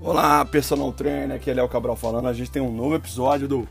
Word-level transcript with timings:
Olá, 0.00 0.44
personal 0.44 0.92
trainer, 0.92 1.32
aqui 1.32 1.50
é 1.50 1.54
Léo 1.54 1.68
Cabral 1.68 1.96
falando. 1.96 2.28
A 2.28 2.32
gente 2.32 2.52
tem 2.52 2.62
um 2.62 2.72
novo 2.72 2.94
episódio 2.94 3.48
do 3.48 3.68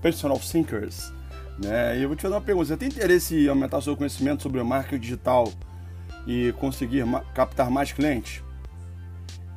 Personal 0.00 0.38
Thinkers. 0.38 1.12
Né? 1.58 1.98
E 1.98 2.02
eu 2.02 2.08
vou 2.08 2.16
te 2.16 2.22
fazer 2.22 2.34
uma 2.34 2.40
pergunta: 2.40 2.68
você 2.68 2.76
tem 2.76 2.86
interesse 2.86 3.34
em 3.34 3.48
aumentar 3.48 3.80
seu 3.80 3.96
conhecimento 3.96 4.44
sobre 4.44 4.62
marketing 4.62 5.00
digital 5.00 5.52
e 6.28 6.54
conseguir 6.60 7.04
captar 7.34 7.72
mais 7.72 7.90
clientes? 7.90 8.40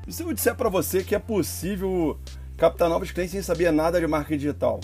E 0.07 0.11
se 0.11 0.23
eu 0.23 0.34
disser 0.34 0.55
para 0.55 0.70
você 0.70 1.03
que 1.03 1.13
é 1.13 1.20
possível 1.20 2.20
captar 2.57 2.89
novos 2.89 3.11
clientes 3.11 3.34
sem 3.34 3.43
saber 3.43 3.71
nada 3.71 3.99
de 3.99 4.07
marketing 4.07 4.39
digital? 4.39 4.79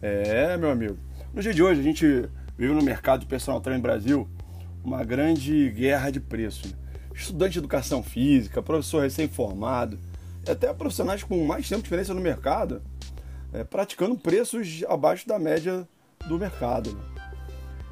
É, 0.00 0.56
meu 0.56 0.70
amigo. 0.70 0.96
No 1.34 1.42
dia 1.42 1.52
de 1.52 1.62
hoje, 1.62 1.80
a 1.80 1.84
gente 1.84 2.06
vive 2.56 2.72
no 2.72 2.82
mercado 2.82 3.20
de 3.20 3.26
personal 3.26 3.60
trainer 3.60 3.82
Brasil 3.82 4.26
uma 4.82 5.04
grande 5.04 5.68
guerra 5.72 6.08
de 6.08 6.20
preço. 6.20 6.68
Né? 6.68 6.74
Estudante 7.14 7.52
de 7.52 7.58
educação 7.58 8.02
física, 8.02 8.62
professor 8.62 9.02
recém-formado 9.02 9.98
até 10.48 10.72
profissionais 10.72 11.22
com 11.22 11.44
mais 11.44 11.68
tempo 11.68 11.82
de 11.82 11.86
experiência 11.86 12.14
no 12.14 12.20
mercado, 12.20 12.82
é, 13.52 13.62
praticando 13.64 14.16
preços 14.16 14.82
abaixo 14.88 15.26
da 15.26 15.38
média 15.38 15.86
do 16.26 16.38
mercado. 16.38 16.98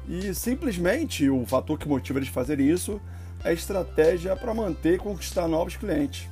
E 0.07 0.33
simplesmente 0.33 1.29
o 1.29 1.45
fator 1.45 1.77
que 1.77 1.87
motiva 1.87 2.19
eles 2.19 2.29
fazerem 2.29 2.69
isso 2.69 2.99
é 3.43 3.49
a 3.49 3.53
estratégia 3.53 4.35
para 4.35 4.53
manter 4.53 4.95
e 4.95 4.97
conquistar 4.97 5.47
novos 5.47 5.75
clientes. 5.75 6.29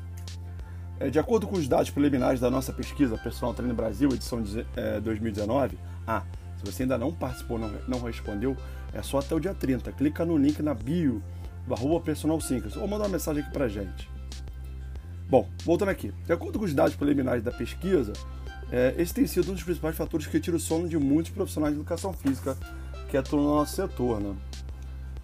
É, 1.00 1.10
de 1.10 1.18
acordo 1.18 1.48
com 1.48 1.56
os 1.56 1.68
dados 1.68 1.90
preliminares 1.90 2.42
da 2.42 2.52
nossa 2.52 2.74
pesquisa 2.74 3.18
Personal 3.18 3.54
Trainer 3.54 3.76
Brasil, 3.76 4.10
edição 4.10 4.42
de, 4.42 4.66
é, 4.76 5.00
2019, 5.00 5.78
ah, 6.06 6.24
se 6.58 6.66
você 6.66 6.84
ainda 6.84 6.98
não 6.98 7.14
participou, 7.14 7.58
não, 7.58 7.72
não 7.88 8.02
respondeu, 8.02 8.58
é 8.94 9.02
só 9.02 9.20
até 9.20 9.34
o 9.34 9.40
dia 9.40 9.54
30. 9.54 9.92
Clica 9.94 10.26
no 10.26 10.38
link 10.38 10.62
na 10.62 10.74
bio 10.74 11.24
do 11.66 11.74
arroba 11.74 12.04
Personal 12.04 12.38
Thinkers 12.40 12.76
ou 12.76 12.86
manda 12.88 13.04
uma 13.06 13.10
mensagem 13.10 13.44
aqui 13.44 13.52
pra 13.52 13.70
gente. 13.70 14.10
Bom, 15.30 15.48
voltando 15.64 15.90
aqui. 15.90 16.12
De 16.26 16.34
acordo 16.34 16.58
com 16.58 16.66
os 16.66 16.74
dados 16.74 16.96
preliminares 16.96 17.44
da 17.44 17.52
pesquisa, 17.52 18.14
é, 18.72 18.96
esse 18.98 19.14
tem 19.14 19.28
sido 19.28 19.52
um 19.52 19.54
dos 19.54 19.64
principais 19.64 19.96
fatores 19.96 20.26
que 20.26 20.40
tira 20.40 20.58
o 20.58 20.60
sono 20.60 20.90
de 20.90 20.98
muitos 20.98 21.32
profissionais 21.32 21.76
de 21.76 21.80
educação 21.80 22.12
física 22.12 22.58
que 23.10 23.16
atuam 23.16 23.44
no 23.44 23.56
nosso 23.56 23.76
setor. 23.76 24.20
Né? 24.20 24.36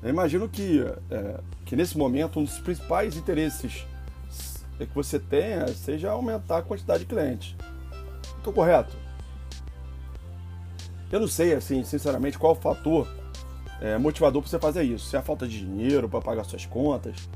Eu 0.03 0.09
imagino 0.09 0.47
que, 0.47 0.85
é, 1.09 1.39
que 1.65 1.75
nesse 1.75 1.97
momento 1.97 2.39
um 2.39 2.43
dos 2.43 2.59
principais 2.59 3.17
interesses 3.17 3.83
que 4.77 4.93
você 4.93 5.17
tenha 5.17 5.67
seja 5.69 6.11
aumentar 6.11 6.59
a 6.59 6.61
quantidade 6.61 6.99
de 6.99 7.05
clientes. 7.09 7.55
Estou 8.37 8.53
correto? 8.53 8.95
Eu 11.11 11.19
não 11.19 11.27
sei, 11.27 11.53
assim, 11.53 11.83
sinceramente, 11.83 12.37
qual 12.37 12.51
o 12.51 12.55
fator 12.55 13.07
é, 13.81 13.97
motivador 13.97 14.41
para 14.41 14.49
você 14.49 14.59
fazer 14.59 14.83
isso. 14.83 15.07
Se 15.07 15.15
é 15.15 15.19
a 15.19 15.21
falta 15.21 15.47
de 15.47 15.59
dinheiro 15.59 16.07
para 16.09 16.21
pagar 16.21 16.43
suas 16.43 16.65
contas, 16.65 17.27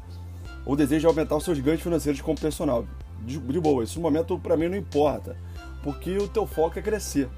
ou 0.65 0.75
deseja 0.75 1.07
aumentar 1.07 1.35
os 1.35 1.43
seus 1.43 1.59
ganhos 1.59 1.81
financeiros 1.81 2.21
como 2.21 2.39
personal. 2.39 2.85
De, 3.25 3.37
de 3.37 3.59
boa, 3.59 3.83
isso 3.83 3.99
no 3.99 4.03
momento 4.03 4.37
para 4.39 4.55
mim 4.55 4.69
não 4.69 4.77
importa, 4.77 5.35
porque 5.83 6.17
o 6.17 6.27
teu 6.27 6.45
foco 6.45 6.79
é 6.79 6.81
crescer. 6.81 7.29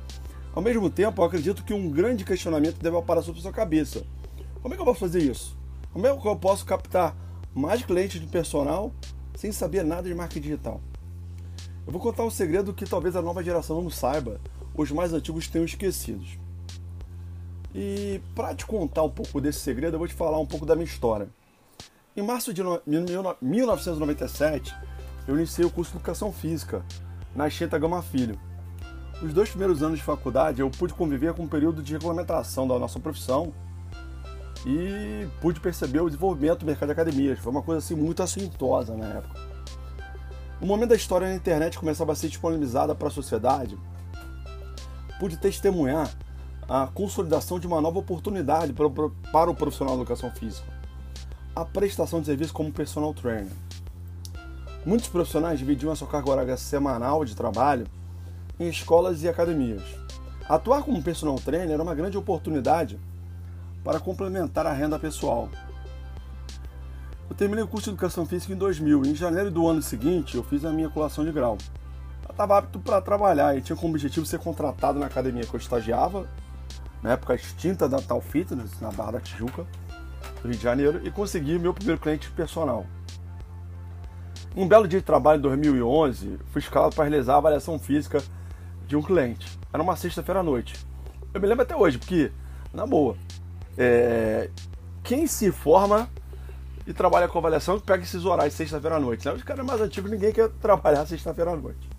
Ao 0.53 0.61
mesmo 0.61 0.89
tempo, 0.89 1.21
eu 1.21 1.25
acredito 1.25 1.63
que 1.63 1.73
um 1.73 1.89
grande 1.89 2.25
questionamento 2.25 2.77
deve 2.79 2.97
aparecer 2.97 3.27
sobre 3.27 3.39
a 3.39 3.43
sua 3.43 3.51
cabeça. 3.51 4.03
Como 4.61 4.73
é 4.73 4.77
que 4.77 4.81
eu 4.81 4.85
posso 4.85 4.99
fazer 4.99 5.19
isso? 5.19 5.57
Como 5.93 6.05
é 6.05 6.15
que 6.15 6.27
eu 6.27 6.35
posso 6.35 6.65
captar 6.65 7.15
mais 7.53 7.83
clientes 7.83 8.19
de 8.19 8.27
personal 8.27 8.93
sem 9.35 9.51
saber 9.51 9.83
nada 9.83 10.07
de 10.07 10.13
marketing 10.13 10.41
digital? 10.41 10.81
Eu 11.85 11.91
vou 11.91 12.01
contar 12.01 12.23
um 12.23 12.29
segredo 12.29 12.73
que 12.73 12.85
talvez 12.85 13.15
a 13.15 13.21
nova 13.21 13.43
geração 13.43 13.81
não 13.81 13.89
saiba, 13.89 14.39
os 14.75 14.91
mais 14.91 15.13
antigos 15.13 15.47
tenham 15.47 15.65
esquecido. 15.65 16.23
E 17.73 18.21
para 18.35 18.53
te 18.53 18.65
contar 18.65 19.03
um 19.03 19.09
pouco 19.09 19.39
desse 19.39 19.59
segredo, 19.59 19.95
eu 19.95 19.99
vou 19.99 20.07
te 20.07 20.13
falar 20.13 20.39
um 20.39 20.45
pouco 20.45 20.65
da 20.65 20.75
minha 20.75 20.85
história. 20.85 21.29
Em 22.13 22.21
março 22.21 22.53
de 22.53 22.61
1997, 23.41 24.75
eu 25.25 25.37
iniciei 25.37 25.65
o 25.65 25.69
curso 25.69 25.91
de 25.91 25.97
Educação 25.97 26.29
Física 26.29 26.83
na 27.33 27.49
Xenta 27.49 27.79
Gama 27.79 28.01
Filho. 28.01 28.37
Os 29.23 29.33
dois 29.33 29.49
primeiros 29.49 29.81
anos 29.81 29.97
de 29.97 30.03
faculdade 30.03 30.59
eu 30.59 30.69
pude 30.69 30.93
conviver 30.93 31.33
com 31.33 31.43
um 31.43 31.47
período 31.47 31.81
de 31.81 31.93
regulamentação 31.93 32.67
da 32.67 32.77
nossa 32.77 32.99
profissão 32.99 33.53
e 34.65 35.25
pude 35.39 35.61
perceber 35.61 36.01
o 36.01 36.09
desenvolvimento 36.09 36.59
do 36.59 36.65
mercado 36.65 36.87
de 36.87 36.91
academias. 36.91 37.39
Foi 37.39 37.49
uma 37.49 37.61
coisa 37.61 37.79
assim 37.79 37.95
muito 37.95 38.21
assintosa 38.21 38.93
na 38.93 39.05
época. 39.05 39.39
No 40.59 40.67
momento 40.67 40.89
da 40.89 40.97
história 40.97 41.29
na 41.29 41.35
internet 41.35 41.79
começava 41.79 42.11
a 42.11 42.15
ser 42.15 42.27
disponibilizada 42.27 42.93
para 42.93 43.07
a 43.07 43.11
sociedade, 43.11 43.79
pude 45.17 45.37
testemunhar 45.37 46.13
a 46.67 46.87
consolidação 46.87 47.57
de 47.57 47.67
uma 47.67 47.79
nova 47.79 47.99
oportunidade 47.99 48.73
para 48.73 49.49
o 49.49 49.55
profissional 49.55 49.95
de 49.95 50.01
educação 50.01 50.29
física 50.31 50.80
a 51.55 51.65
prestação 51.65 52.21
de 52.21 52.27
serviço 52.27 52.53
como 52.53 52.71
personal 52.71 53.13
trainer. 53.13 53.51
Muitos 54.85 55.09
profissionais 55.09 55.59
dividiam 55.59 55.91
a 55.91 55.95
sua 55.95 56.07
carga 56.07 56.31
horária 56.31 56.57
semanal 56.57 57.25
de 57.25 57.35
trabalho 57.35 57.85
em 58.59 58.69
escolas 58.69 59.21
e 59.21 59.27
academias. 59.27 59.83
Atuar 60.47 60.83
como 60.83 61.03
personal 61.03 61.35
trainer 61.35 61.71
era 61.71 61.83
uma 61.83 61.93
grande 61.93 62.17
oportunidade 62.17 62.99
para 63.83 63.99
complementar 63.99 64.65
a 64.65 64.71
renda 64.71 64.97
pessoal. 64.97 65.49
Eu 67.29 67.35
terminei 67.35 67.63
o 67.63 67.67
curso 67.67 67.85
de 67.85 67.91
Educação 67.91 68.25
Física 68.25 68.53
em 68.53 68.57
2000 68.57 69.05
e 69.05 69.09
em 69.09 69.15
janeiro 69.15 69.51
do 69.51 69.67
ano 69.67 69.81
seguinte 69.81 70.35
eu 70.35 70.43
fiz 70.43 70.63
a 70.65 70.71
minha 70.71 70.89
colação 70.89 71.25
de 71.25 71.31
grau. 71.31 71.57
Eu 72.27 72.31
estava 72.31 72.57
apto 72.57 72.79
para 72.79 73.01
trabalhar 73.01 73.57
e 73.57 73.61
tinha 73.61 73.75
como 73.75 73.93
objetivo 73.93 74.25
ser 74.25 74.39
contratado 74.39 74.99
na 74.99 75.05
academia 75.05 75.43
que 75.43 75.53
eu 75.53 75.59
estagiava, 75.59 76.27
na 77.03 77.11
época 77.11 77.35
extinta 77.35 77.89
da 77.89 77.99
Tal 78.01 78.21
Fitness, 78.21 78.79
na 78.79 78.89
Barra 78.89 79.13
da 79.13 79.19
Tijuca 79.19 79.65
do 80.41 80.47
Rio 80.47 80.57
de 80.57 80.63
Janeiro, 80.63 81.01
e 81.03 81.11
consegui 81.11 81.57
meu 81.59 81.73
primeiro 81.73 81.99
cliente 81.99 82.29
personal. 82.31 82.85
Um 84.55 84.67
belo 84.67 84.87
dia 84.87 84.99
de 84.99 85.05
trabalho 85.05 85.39
em 85.39 85.41
2011, 85.41 86.39
fui 86.51 86.59
escalado 86.59 86.95
para 86.95 87.05
realizar 87.05 87.35
a 87.35 87.37
avaliação 87.37 87.79
física 87.79 88.21
de 88.85 88.95
um 88.97 89.01
cliente. 89.01 89.57
Era 89.71 89.81
uma 89.81 89.95
sexta-feira 89.95 90.41
à 90.41 90.43
noite. 90.43 90.75
Eu 91.33 91.39
me 91.39 91.47
lembro 91.47 91.63
até 91.63 91.75
hoje, 91.75 91.97
porque, 91.97 92.31
na 92.73 92.85
boa, 92.85 93.15
é... 93.77 94.49
quem 95.03 95.25
se 95.27 95.51
forma 95.51 96.09
e 96.85 96.93
trabalha 96.93 97.27
com 97.27 97.37
avaliação 97.37 97.79
pega 97.79 98.03
esses 98.03 98.25
horários 98.25 98.53
sexta-feira 98.53 98.97
à 98.97 98.99
noite. 98.99 99.25
Né? 99.25 99.33
Os 99.33 99.43
caras 99.43 99.65
mais 99.65 99.79
antigos, 99.79 100.11
ninguém 100.11 100.33
quer 100.33 100.49
trabalhar 100.49 101.05
sexta-feira 101.05 101.51
à 101.51 101.55
noite. 101.55 101.89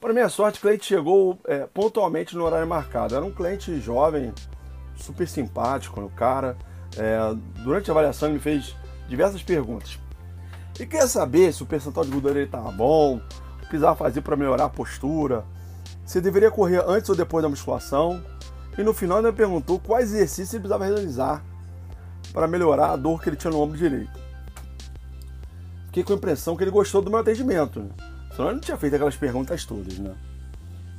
Para 0.00 0.12
minha 0.12 0.28
sorte, 0.28 0.58
o 0.58 0.62
cliente 0.62 0.84
chegou 0.84 1.38
é, 1.46 1.66
pontualmente 1.66 2.36
no 2.36 2.44
horário 2.44 2.66
marcado. 2.66 3.14
Era 3.14 3.24
um 3.24 3.30
cliente 3.30 3.80
jovem, 3.80 4.32
super 4.96 5.26
simpático, 5.28 6.00
o 6.00 6.10
cara 6.10 6.56
é, 6.96 7.18
durante 7.62 7.90
a 7.90 7.92
avaliação 7.92 8.28
ele 8.28 8.36
me 8.36 8.42
fez 8.42 8.74
diversas 9.08 9.42
perguntas. 9.42 9.98
E 10.78 10.86
queria 10.86 11.06
saber 11.06 11.52
se 11.52 11.62
o 11.62 11.66
percentual 11.66 12.04
de 12.04 12.10
gordura 12.10 12.42
estava 12.42 12.70
bom, 12.72 13.16
o 13.16 13.60
que 13.60 13.66
precisava 13.66 13.94
fazer 13.94 14.22
para 14.22 14.36
melhorar 14.36 14.64
a 14.64 14.68
postura, 14.68 15.44
se 16.04 16.20
deveria 16.20 16.50
correr 16.50 16.82
antes 16.86 17.08
ou 17.08 17.16
depois 17.16 17.42
da 17.42 17.48
musculação. 17.48 18.22
E 18.76 18.82
no 18.82 18.92
final 18.92 19.18
ele 19.18 19.28
me 19.28 19.32
perguntou 19.32 19.78
quais 19.78 20.12
exercícios 20.12 20.52
ele 20.54 20.62
precisava 20.62 20.84
realizar 20.84 21.44
para 22.32 22.48
melhorar 22.48 22.90
a 22.90 22.96
dor 22.96 23.22
que 23.22 23.28
ele 23.28 23.36
tinha 23.36 23.52
no 23.52 23.60
ombro 23.60 23.78
direito. 23.78 24.18
Fiquei 25.86 26.02
com 26.02 26.12
a 26.12 26.16
impressão 26.16 26.56
que 26.56 26.64
ele 26.64 26.72
gostou 26.72 27.00
do 27.00 27.08
meu 27.08 27.20
atendimento, 27.20 27.80
né? 27.80 27.90
senão 28.32 28.48
ele 28.48 28.54
não 28.56 28.60
tinha 28.60 28.76
feito 28.76 28.94
aquelas 28.94 29.16
perguntas 29.16 29.64
todas. 29.64 29.96
Né? 29.96 30.12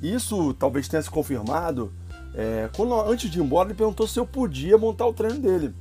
Isso 0.01 0.53
talvez 0.53 0.87
tenha 0.87 1.01
se 1.01 1.09
confirmado 1.09 1.91
é, 2.33 2.69
quando, 2.75 2.99
antes 3.01 3.29
de 3.29 3.39
ir 3.39 3.41
embora, 3.41 3.69
ele 3.69 3.77
perguntou 3.77 4.07
se 4.07 4.19
eu 4.19 4.25
podia 4.25 4.77
montar 4.77 5.05
o 5.05 5.13
treino 5.13 5.39
dele. 5.39 5.75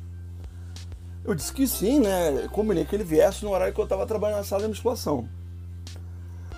Eu 1.25 1.35
disse 1.35 1.53
que 1.53 1.67
sim, 1.67 2.01
né? 2.01 2.49
Combinei 2.53 2.85
que 2.85 2.95
ele 2.95 3.03
viesse 3.03 3.45
no 3.45 3.51
horário 3.51 3.73
que 3.73 3.81
eu 3.81 3.85
estava 3.85 4.07
trabalhando 4.07 4.39
na 4.39 4.45
sala 4.45 4.63
de 4.63 4.69
musculação. 4.69 5.27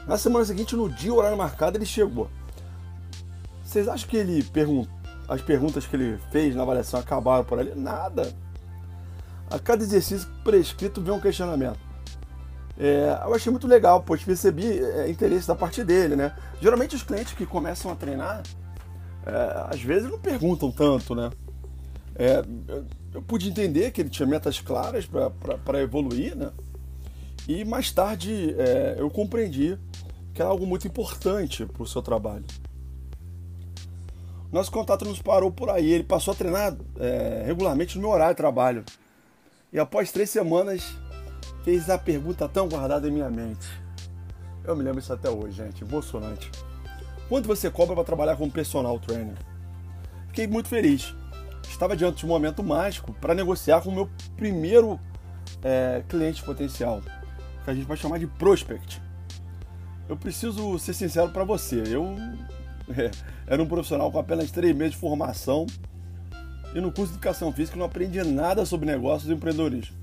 Na 0.09 0.19
semana 0.19 0.44
seguinte, 0.44 0.75
no 0.75 0.88
dia, 0.88 1.15
horário 1.15 1.38
marcado, 1.38 1.77
ele 1.77 1.87
chegou. 1.87 2.28
Vocês 3.65 3.87
acham 3.87 4.09
que 4.09 4.16
ele 4.16 4.43
perguntou? 4.43 4.93
As 5.28 5.41
perguntas 5.41 5.87
que 5.87 5.97
ele 5.97 6.19
fez 6.31 6.55
na 6.55 6.62
avaliação 6.62 7.00
acabaram 7.00 7.44
por 7.44 7.59
ali? 7.59 7.75
Nada. 7.75 8.32
A 9.50 9.59
cada 9.59 9.82
exercício 9.82 10.28
prescrito 10.44 11.00
vem 11.00 11.12
um 11.12 11.20
questionamento. 11.20 11.79
É, 12.79 13.19
eu 13.25 13.35
achei 13.35 13.50
muito 13.50 13.67
legal, 13.67 14.02
pois 14.02 14.23
percebi 14.23 14.79
é, 14.79 15.08
interesse 15.08 15.49
da 15.49 15.55
parte 15.55 15.82
dele, 15.82 16.14
né? 16.14 16.35
Geralmente 16.61 16.94
os 16.94 17.02
clientes 17.02 17.32
que 17.32 17.46
começam 17.46 17.90
a 17.90 17.94
treinar, 17.94 18.43
é, 19.25 19.67
às 19.75 19.81
vezes 19.81 20.11
não 20.11 20.19
perguntam 20.19 20.70
tanto, 20.70 21.14
né? 21.14 21.31
É, 22.18 22.42
eu 23.12 23.22
pude 23.22 23.48
entender 23.48 23.90
que 23.90 24.00
ele 24.00 24.08
tinha 24.08 24.26
metas 24.26 24.58
claras 24.58 25.06
para 25.64 25.82
evoluir, 25.82 26.34
né? 26.34 26.50
E 27.46 27.64
mais 27.64 27.92
tarde 27.92 28.54
é, 28.58 28.96
eu 28.98 29.10
compreendi 29.10 29.78
que 30.34 30.40
era 30.40 30.50
algo 30.50 30.66
muito 30.66 30.86
importante 30.86 31.64
para 31.66 31.82
o 31.82 31.86
seu 31.86 32.02
trabalho. 32.02 32.44
Nosso 34.50 34.72
contato 34.72 35.04
nos 35.04 35.20
parou 35.20 35.50
por 35.50 35.68
aí. 35.68 35.90
Ele 35.90 36.04
passou 36.04 36.32
a 36.32 36.36
treinar 36.36 36.76
é, 36.98 37.42
regularmente 37.46 37.96
no 37.96 38.02
meu 38.02 38.10
horário 38.10 38.34
de 38.34 38.38
trabalho. 38.38 38.84
E 39.72 39.78
após 39.78 40.10
três 40.10 40.30
semanas, 40.30 40.96
fez 41.64 41.90
a 41.90 41.98
pergunta 41.98 42.48
tão 42.48 42.68
guardada 42.68 43.08
em 43.08 43.12
minha 43.12 43.30
mente. 43.30 43.66
Eu 44.64 44.74
me 44.74 44.82
lembro 44.82 45.00
isso 45.00 45.12
até 45.12 45.28
hoje, 45.28 45.56
gente. 45.56 45.84
Emocionante. 45.84 46.50
Quanto 47.28 47.46
você 47.46 47.70
cobra 47.70 47.94
para 47.94 48.04
trabalhar 48.04 48.36
como 48.36 48.50
personal 48.50 48.98
trainer? 48.98 49.36
Fiquei 50.28 50.46
muito 50.46 50.68
feliz 50.68 51.14
estava 51.70 51.96
diante 51.96 52.18
de 52.18 52.26
um 52.26 52.28
momento 52.28 52.62
mágico 52.62 53.12
para 53.14 53.34
negociar 53.34 53.80
com 53.80 53.90
o 53.90 53.94
meu 53.94 54.10
primeiro 54.36 54.98
é, 55.62 56.02
cliente 56.08 56.42
potencial, 56.42 57.00
que 57.64 57.70
a 57.70 57.74
gente 57.74 57.86
vai 57.86 57.96
chamar 57.96 58.18
de 58.18 58.26
prospect. 58.26 59.00
eu 60.08 60.16
preciso 60.16 60.78
ser 60.78 60.94
sincero 60.94 61.30
para 61.30 61.44
você. 61.44 61.82
Eu 61.86 62.14
é, 62.96 63.10
era 63.46 63.62
um 63.62 63.66
profissional 63.66 64.10
com 64.10 64.18
apenas 64.18 64.50
três 64.50 64.74
meses 64.74 64.94
de 64.94 65.00
formação 65.00 65.66
e 66.74 66.80
no 66.80 66.92
curso 66.92 67.12
de 67.12 67.18
educação 67.18 67.52
física 67.52 67.78
não 67.78 67.86
aprendi 67.86 68.22
nada 68.22 68.64
sobre 68.64 68.86
negócios 68.86 69.30
e 69.30 69.32
empreendedorismo. 69.32 69.96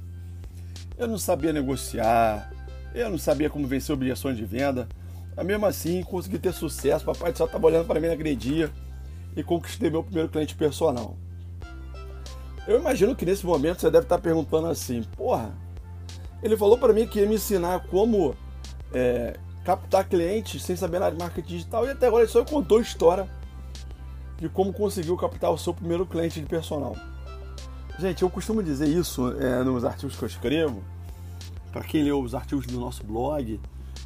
Eu 0.98 1.08
não 1.08 1.18
sabia 1.18 1.52
negociar, 1.54 2.52
eu 2.94 3.10
não 3.10 3.18
sabia 3.18 3.50
como 3.50 3.68
vencer 3.68 3.94
objeções 3.94 4.38
de 4.38 4.46
venda, 4.46 4.88
mas 5.36 5.46
mesmo 5.46 5.66
assim 5.66 6.04
consegui 6.04 6.40
ter 6.40 6.54
sucesso. 6.54 7.06
Papai 7.06 7.36
céu 7.36 7.46
estava 7.46 7.66
olhando 7.66 7.86
para 7.86 8.00
mim 8.00 8.08
naquele 8.08 8.36
dia 8.36 8.72
e 9.36 9.44
conquistei 9.44 9.90
meu 9.90 10.04
primeiro 10.04 10.30
cliente 10.30 10.56
personal. 10.56 11.18
Eu 12.68 12.80
imagino 12.80 13.16
que 13.16 13.26
nesse 13.26 13.46
momento 13.46 13.82
você 13.82 13.92
deve 13.92 14.06
estar 14.06 14.20
perguntando 14.20 14.68
assim: 14.68 15.04
porra, 15.18 15.54
ele 16.42 16.56
falou 16.58 16.78
para 16.78 16.94
mim 16.94 17.08
que 17.08 17.20
ia 17.20 17.28
me 17.28 17.36
ensinar 17.36 17.88
como 17.88 18.36
é, 18.94 19.38
captar 19.64 20.08
clientes 20.08 20.64
sem 20.64 20.76
saber 20.76 21.00
nada 21.00 21.16
de 21.16 21.22
marketing 21.22 21.48
digital 21.48 21.86
e 21.86 21.90
até 21.90 22.08
agora 22.08 22.24
ele 22.24 22.32
só 22.32 22.44
contou 22.44 22.78
a 22.78 22.82
história 22.82 23.28
de 24.38 24.50
como 24.50 24.74
conseguiu 24.74 25.16
captar 25.18 25.52
o 25.52 25.58
seu 25.58 25.74
primeiro 25.74 26.06
cliente 26.06 26.40
de 26.40 26.46
personal. 26.46 26.96
Gente, 28.00 28.24
eu 28.24 28.30
costumo 28.30 28.64
dizer 28.64 28.88
isso 28.88 29.32
é, 29.40 29.64
nos 29.64 29.86
artigos 29.86 30.16
que 30.16 30.24
eu 30.24 30.28
escrevo. 30.28 30.84
Para 31.72 31.84
quem 31.84 32.04
leu 32.04 32.22
os 32.22 32.36
artigos 32.36 32.66
do 32.68 32.80
nosso 32.80 33.04
blog, 33.04 33.60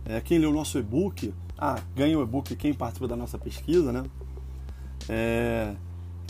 é, 0.06 0.22
quem 0.22 0.38
leu 0.40 0.52
o 0.52 0.54
nosso 0.54 0.78
e-book, 0.78 1.34
ah, 1.58 1.80
ganha 1.96 2.18
o 2.18 2.24
e-book 2.24 2.56
quem 2.56 2.74
participa 2.74 3.08
da 3.08 3.16
nossa 3.16 3.38
pesquisa, 3.38 3.92
né? 3.92 4.04
É, 5.10 5.74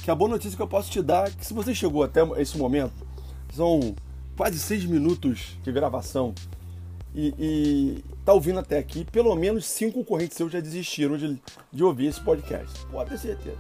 que 0.08 0.12
a 0.12 0.16
boa 0.16 0.30
notícia 0.30 0.56
que 0.56 0.62
eu 0.62 0.68
posso 0.70 0.90
te 0.90 1.02
dar 1.02 1.28
é 1.28 1.32
que 1.32 1.46
se 1.46 1.54
você 1.54 1.76
chegou 1.76 2.02
até 2.02 2.22
esse 2.42 2.58
momento, 2.58 3.06
são 3.54 3.94
quase 4.38 4.58
seis 4.58 4.86
minutos 4.86 5.58
de 5.62 5.70
gravação 5.70 6.34
e, 7.14 7.34
e 7.38 8.04
tá 8.24 8.32
ouvindo 8.32 8.58
até 8.58 8.78
aqui, 8.78 9.04
pelo 9.04 9.36
menos 9.36 9.66
cinco 9.66 9.96
concorrentes 9.96 10.38
seus 10.38 10.50
já 10.50 10.62
desistiram 10.62 11.18
de, 11.18 11.38
de 11.74 11.84
ouvir 11.84 12.06
esse 12.06 12.22
podcast. 12.22 12.86
Pode 12.86 13.10
ter 13.10 13.18
certeza. 13.18 13.58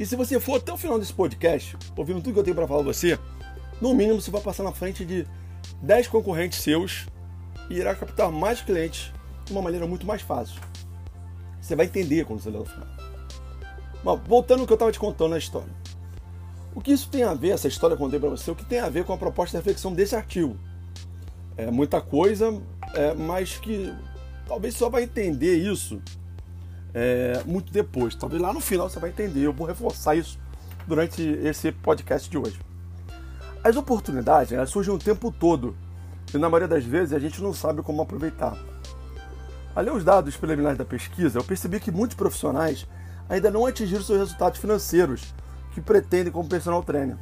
E 0.00 0.04
se 0.04 0.16
você 0.16 0.40
for 0.40 0.56
até 0.56 0.72
o 0.72 0.76
final 0.76 0.98
desse 0.98 1.12
podcast, 1.12 1.76
ouvindo 1.96 2.20
tudo 2.20 2.32
que 2.32 2.40
eu 2.40 2.42
tenho 2.42 2.56
para 2.56 2.66
falar 2.66 2.82
pra 2.82 2.92
você, 2.92 3.16
no 3.80 3.94
mínimo 3.94 4.20
você 4.20 4.32
vai 4.32 4.40
passar 4.40 4.64
na 4.64 4.72
frente 4.72 5.04
de 5.04 5.24
10 5.80 6.08
concorrentes 6.08 6.58
seus 6.58 7.06
e 7.70 7.74
irá 7.74 7.94
captar 7.94 8.32
mais 8.32 8.62
clientes 8.62 9.12
de 9.44 9.52
uma 9.52 9.62
maneira 9.62 9.86
muito 9.86 10.04
mais 10.04 10.22
fácil. 10.22 10.60
Você 11.60 11.76
vai 11.76 11.86
entender 11.86 12.24
quando 12.24 12.40
você 12.40 12.50
ler 12.50 12.58
no 12.58 12.66
final. 12.66 12.99
Mas 14.02 14.20
voltando 14.26 14.60
ao 14.60 14.66
que 14.66 14.72
eu 14.72 14.76
estava 14.76 14.92
te 14.92 14.98
contando 14.98 15.30
na 15.30 15.38
história. 15.38 15.68
O 16.74 16.80
que 16.80 16.92
isso 16.92 17.08
tem 17.08 17.24
a 17.24 17.34
ver, 17.34 17.50
essa 17.50 17.68
história 17.68 17.96
que 17.96 18.02
eu 18.02 18.06
contei 18.06 18.20
para 18.20 18.30
você, 18.30 18.50
o 18.50 18.54
que 18.54 18.64
tem 18.64 18.78
a 18.78 18.88
ver 18.88 19.04
com 19.04 19.12
a 19.12 19.18
proposta 19.18 19.58
de 19.58 19.64
reflexão 19.64 19.92
desse 19.92 20.14
artigo? 20.14 20.56
É 21.56 21.70
muita 21.70 22.00
coisa, 22.00 22.60
é, 22.94 23.12
mas 23.14 23.58
que 23.58 23.92
talvez 24.46 24.74
só 24.76 24.88
vai 24.88 25.02
entender 25.02 25.56
isso 25.56 26.00
é, 26.94 27.42
muito 27.44 27.72
depois. 27.72 28.14
Talvez 28.14 28.40
lá 28.40 28.52
no 28.52 28.60
final 28.60 28.88
você 28.88 28.98
vai 28.98 29.10
entender. 29.10 29.40
Eu 29.40 29.52
vou 29.52 29.66
reforçar 29.66 30.14
isso 30.14 30.38
durante 30.86 31.22
esse 31.22 31.72
podcast 31.72 32.30
de 32.30 32.38
hoje. 32.38 32.58
As 33.62 33.76
oportunidades 33.76 34.52
elas 34.52 34.70
surgem 34.70 34.94
o 34.94 34.98
tempo 34.98 35.30
todo 35.30 35.76
e 36.32 36.38
na 36.38 36.48
maioria 36.48 36.68
das 36.68 36.84
vezes 36.84 37.12
a 37.12 37.18
gente 37.18 37.42
não 37.42 37.52
sabe 37.52 37.82
como 37.82 38.00
aproveitar. 38.00 38.56
Ler 39.76 39.92
os 39.92 40.04
dados 40.04 40.36
preliminares 40.36 40.76
da 40.76 40.84
pesquisa, 40.84 41.38
eu 41.38 41.44
percebi 41.44 41.80
que 41.80 41.90
muitos 41.90 42.16
profissionais 42.16 42.86
ainda 43.30 43.50
não 43.50 43.64
atingiram 43.64 44.02
seus 44.02 44.18
resultados 44.18 44.60
financeiros 44.60 45.32
que 45.72 45.80
pretendem 45.80 46.32
como 46.32 46.48
personal 46.48 46.82
trainer. 46.82 47.16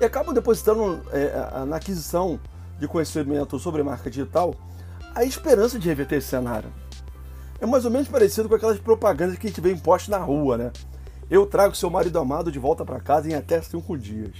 E 0.00 0.04
acabam 0.04 0.32
depositando 0.32 1.02
é, 1.10 1.64
na 1.66 1.76
aquisição 1.76 2.38
de 2.78 2.86
conhecimento 2.86 3.58
sobre 3.58 3.82
marca 3.82 4.08
digital 4.08 4.54
a 5.14 5.24
esperança 5.24 5.78
de 5.78 5.88
reverter 5.88 6.18
esse 6.18 6.28
cenário. 6.28 6.72
É 7.60 7.66
mais 7.66 7.84
ou 7.84 7.90
menos 7.90 8.06
parecido 8.06 8.48
com 8.48 8.54
aquelas 8.54 8.78
propagandas 8.78 9.36
que 9.36 9.48
a 9.48 9.50
gente 9.50 9.60
vê 9.60 9.72
impostas 9.72 10.08
na 10.08 10.18
rua, 10.18 10.56
né? 10.56 10.72
Eu 11.28 11.44
trago 11.44 11.74
seu 11.74 11.90
marido 11.90 12.16
amado 12.20 12.52
de 12.52 12.58
volta 12.58 12.84
para 12.84 13.00
casa 13.00 13.28
em 13.28 13.34
até 13.34 13.60
cinco 13.60 13.98
dias. 13.98 14.36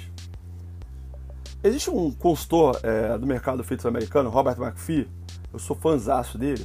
Existe 1.65 1.91
um 1.91 2.13
consultor 2.13 2.79
é, 2.85 3.19
do 3.19 3.27
mercado 3.27 3.65
feito 3.65 3.87
americano, 3.89 4.31
Robert 4.31 4.57
McPhee, 4.57 5.09
eu 5.53 5.59
sou 5.59 5.75
fãzaço 5.75 6.39
dele, 6.39 6.65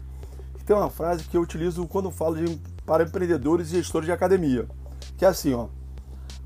que 0.55 0.63
tem 0.63 0.75
uma 0.75 0.91
frase 0.91 1.23
que 1.23 1.35
eu 1.35 1.41
utilizo 1.41 1.87
quando 1.87 2.11
falo 2.11 2.35
de, 2.35 2.61
para 2.85 3.03
empreendedores 3.03 3.69
e 3.69 3.77
gestores 3.77 4.05
de 4.05 4.11
academia, 4.11 4.67
que 5.17 5.25
é 5.25 5.27
assim, 5.27 5.53
ó. 5.53 5.67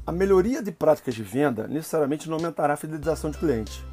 A 0.06 0.12
melhoria 0.12 0.64
de 0.64 0.72
práticas 0.72 1.16
de 1.16 1.24
venda 1.24 1.68
necessariamente 1.68 2.30
não 2.30 2.38
aumentará 2.38 2.74
a 2.74 2.78
fidelização 2.78 3.30
de 3.30 3.38
cliente, 3.38 3.86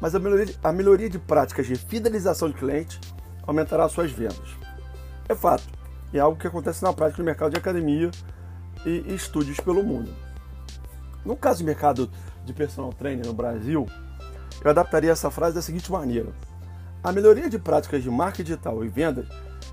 mas 0.00 0.14
a 0.14 0.18
melhoria 0.18 0.46
de, 0.46 0.58
a 0.62 0.72
melhoria 0.72 1.10
de 1.10 1.18
práticas 1.18 1.66
de 1.66 1.74
fidelização 1.76 2.48
de 2.48 2.54
cliente 2.54 2.98
aumentará 3.46 3.84
as 3.84 3.92
suas 3.92 4.10
vendas. 4.10 4.56
É 5.28 5.34
fato. 5.34 5.64
É 6.12 6.18
algo 6.18 6.38
que 6.38 6.46
acontece 6.46 6.82
na 6.82 6.92
prática 6.92 7.22
no 7.22 7.26
mercado 7.26 7.52
de 7.52 7.58
academia 7.58 8.10
e, 8.84 9.04
e 9.06 9.14
estúdios 9.14 9.60
pelo 9.60 9.82
mundo. 9.82 10.12
No 11.24 11.36
caso 11.36 11.62
do 11.62 11.66
mercado 11.66 12.10
de 12.44 12.52
personal 12.52 12.92
trainer 12.92 13.26
no 13.26 13.32
Brasil, 13.32 13.86
eu 14.64 14.70
adaptaria 14.70 15.12
essa 15.12 15.30
frase 15.30 15.54
da 15.54 15.62
seguinte 15.62 15.92
maneira: 15.92 16.32
A 17.04 17.12
melhoria 17.12 17.48
de 17.48 17.58
práticas 17.58 18.02
de 18.02 18.10
marketing 18.10 18.44
digital 18.44 18.84
e 18.84 18.88
vendas 18.88 19.28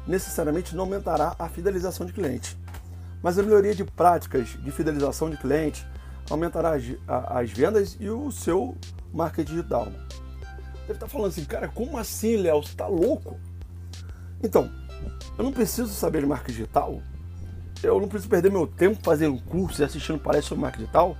necessariamente 0.07 0.75
não 0.75 0.83
aumentará 0.83 1.35
a 1.37 1.49
fidelização 1.49 2.05
de 2.05 2.13
clientes, 2.13 2.57
mas 3.21 3.37
a 3.37 3.43
melhoria 3.43 3.75
de 3.75 3.83
práticas 3.83 4.49
de 4.49 4.71
fidelização 4.71 5.29
de 5.29 5.37
clientes 5.37 5.85
aumentará 6.29 6.75
as, 6.75 6.83
as 7.07 7.51
vendas 7.51 7.97
e 7.99 8.09
o 8.09 8.31
seu 8.31 8.77
marketing 9.13 9.55
digital. 9.55 9.87
Deve 10.81 10.93
estar 10.93 11.07
falando 11.07 11.29
assim, 11.29 11.43
cara, 11.45 11.67
como 11.67 11.97
assim, 11.97 12.37
Léo? 12.37 12.63
Você 12.63 12.69
está 12.69 12.87
louco? 12.87 13.37
Então, 14.41 14.71
eu 15.37 15.43
não 15.43 15.51
preciso 15.51 15.89
saber 15.89 16.21
de 16.21 16.27
marca 16.27 16.51
digital. 16.51 17.01
Eu 17.83 17.99
não 17.99 18.07
preciso 18.07 18.29
perder 18.29 18.51
meu 18.51 18.65
tempo 18.65 18.97
fazendo 19.03 19.41
curso 19.43 19.81
e 19.81 19.85
assistindo 19.85 20.19
palestras 20.19 20.45
sobre 20.45 20.61
marca 20.61 20.77
digital. 20.77 21.17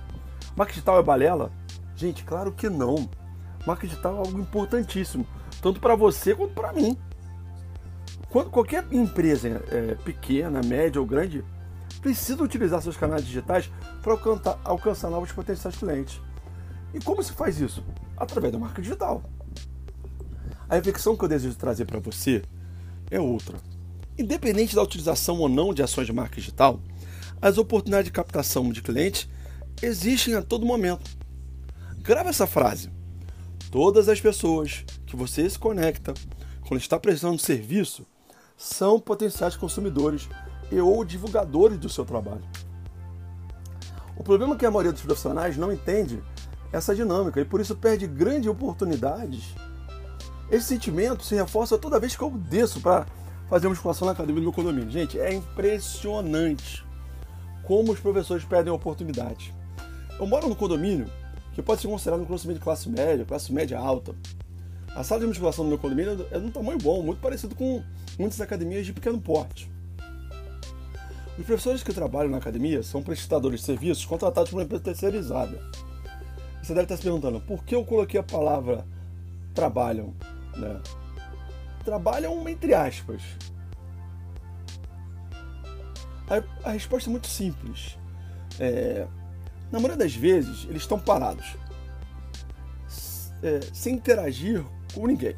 Marca 0.56 0.72
digital 0.72 0.98
é 0.98 1.02
balela? 1.02 1.52
Gente, 1.94 2.24
claro 2.24 2.52
que 2.52 2.68
não. 2.68 3.08
Marca 3.66 3.86
digital 3.86 4.14
é 4.14 4.18
algo 4.18 4.40
importantíssimo, 4.40 5.26
tanto 5.60 5.80
para 5.80 5.94
você 5.94 6.34
quanto 6.34 6.54
para 6.54 6.72
mim. 6.72 6.96
Quando 8.30 8.50
qualquer 8.50 8.84
empresa 8.92 9.62
é, 9.70 9.94
pequena, 9.94 10.60
média 10.62 11.00
ou 11.00 11.06
grande 11.06 11.42
precisa 12.02 12.42
utilizar 12.42 12.82
seus 12.82 12.96
canais 12.96 13.24
digitais 13.24 13.70
para 14.02 14.12
alcançar, 14.12 14.60
alcançar 14.64 15.10
novos 15.10 15.32
potenciais 15.32 15.76
clientes. 15.76 16.20
E 16.92 17.00
como 17.00 17.22
se 17.22 17.32
faz 17.32 17.58
isso? 17.58 17.82
Através 18.16 18.52
da 18.52 18.58
marca 18.58 18.82
digital. 18.82 19.22
A 20.68 20.74
reflexão 20.74 21.16
que 21.16 21.24
eu 21.24 21.28
desejo 21.28 21.54
trazer 21.56 21.86
para 21.86 21.98
você 21.98 22.42
é 23.10 23.18
outra. 23.18 23.58
Independente 24.18 24.74
da 24.74 24.82
utilização 24.82 25.38
ou 25.38 25.48
não 25.48 25.72
de 25.72 25.82
ações 25.82 26.06
de 26.06 26.12
marca 26.12 26.36
digital, 26.36 26.80
as 27.40 27.56
oportunidades 27.56 28.06
de 28.06 28.12
captação 28.12 28.70
de 28.70 28.82
clientes 28.82 29.26
existem 29.80 30.34
a 30.34 30.42
todo 30.42 30.66
momento. 30.66 31.16
Grava 31.98 32.28
essa 32.28 32.46
frase. 32.46 32.90
Todas 33.70 34.08
as 34.08 34.20
pessoas 34.20 34.84
que 35.06 35.16
você 35.16 35.48
se 35.48 35.58
conecta 35.58 36.12
quando 36.66 36.80
está 36.80 36.98
prestando 36.98 37.38
serviço 37.38 38.06
são 38.58 38.98
potenciais 38.98 39.56
consumidores 39.56 40.28
e 40.70 40.80
ou 40.80 41.04
divulgadores 41.04 41.78
do 41.78 41.88
seu 41.88 42.04
trabalho. 42.04 42.42
O 44.16 44.24
problema 44.24 44.54
é 44.54 44.58
que 44.58 44.66
a 44.66 44.70
maioria 44.70 44.92
dos 44.92 45.00
profissionais 45.00 45.56
não 45.56 45.72
entende 45.72 46.20
essa 46.72 46.94
dinâmica 46.94 47.40
e 47.40 47.44
por 47.44 47.60
isso 47.60 47.76
perde 47.76 48.06
grandes 48.06 48.50
oportunidades. 48.50 49.54
Esse 50.50 50.66
sentimento 50.66 51.24
se 51.24 51.36
reforça 51.36 51.78
toda 51.78 52.00
vez 52.00 52.16
que 52.16 52.22
eu 52.22 52.30
desço 52.30 52.80
para 52.80 53.06
fazer 53.48 53.68
musculação 53.68 54.06
na 54.06 54.12
academia 54.12 54.40
do 54.40 54.44
meu 54.44 54.52
condomínio. 54.52 54.90
Gente, 54.90 55.20
é 55.20 55.32
impressionante 55.32 56.84
como 57.64 57.92
os 57.92 58.00
professores 58.00 58.44
perdem 58.44 58.72
a 58.72 58.76
oportunidade. 58.76 59.54
Eu 60.18 60.26
moro 60.26 60.48
no 60.48 60.56
condomínio 60.56 61.06
que 61.52 61.62
pode 61.62 61.80
ser 61.80 61.88
considerado 61.88 62.20
um 62.20 62.24
condomínio 62.24 62.54
de 62.54 62.64
classe 62.64 62.88
média, 62.88 63.24
classe 63.24 63.52
média 63.52 63.78
alta. 63.78 64.14
A 64.94 65.04
sala 65.04 65.20
de 65.20 65.26
musculação 65.26 65.64
do 65.64 65.68
meu 65.68 65.78
condomínio 65.78 66.26
é 66.30 66.38
de 66.38 66.46
um 66.46 66.50
tamanho 66.50 66.78
bom, 66.78 67.02
muito 67.02 67.20
parecido 67.20 67.54
com 67.54 67.82
muitas 68.18 68.40
academias 68.40 68.84
de 68.84 68.92
pequeno 68.92 69.20
porte. 69.20 69.70
Os 71.38 71.46
professores 71.46 71.84
que 71.84 71.92
trabalham 71.92 72.30
na 72.30 72.38
academia 72.38 72.82
são 72.82 73.00
prestadores 73.00 73.60
de 73.60 73.66
serviços 73.66 74.04
contratados 74.04 74.50
por 74.50 74.56
uma 74.56 74.64
empresa 74.64 74.82
terceirizada. 74.82 75.62
Você 76.60 76.74
deve 76.74 76.82
estar 76.82 76.96
se 76.96 77.02
perguntando 77.02 77.40
por 77.40 77.64
que 77.64 77.74
eu 77.74 77.84
coloquei 77.84 78.18
a 78.18 78.24
palavra 78.24 78.84
trabalham, 79.54 80.14
né? 80.56 80.80
trabalham 81.84 82.48
entre 82.48 82.74
aspas? 82.74 83.22
A, 86.28 86.68
a 86.68 86.72
resposta 86.72 87.08
é 87.08 87.12
muito 87.12 87.28
simples. 87.28 87.96
É, 88.58 89.06
na 89.70 89.78
maioria 89.78 89.96
das 89.96 90.14
vezes, 90.14 90.64
eles 90.64 90.82
estão 90.82 90.98
parados, 90.98 91.56
é, 93.42 93.60
sem 93.72 93.94
interagir 93.94 94.64
com 94.94 95.06
ninguém, 95.06 95.36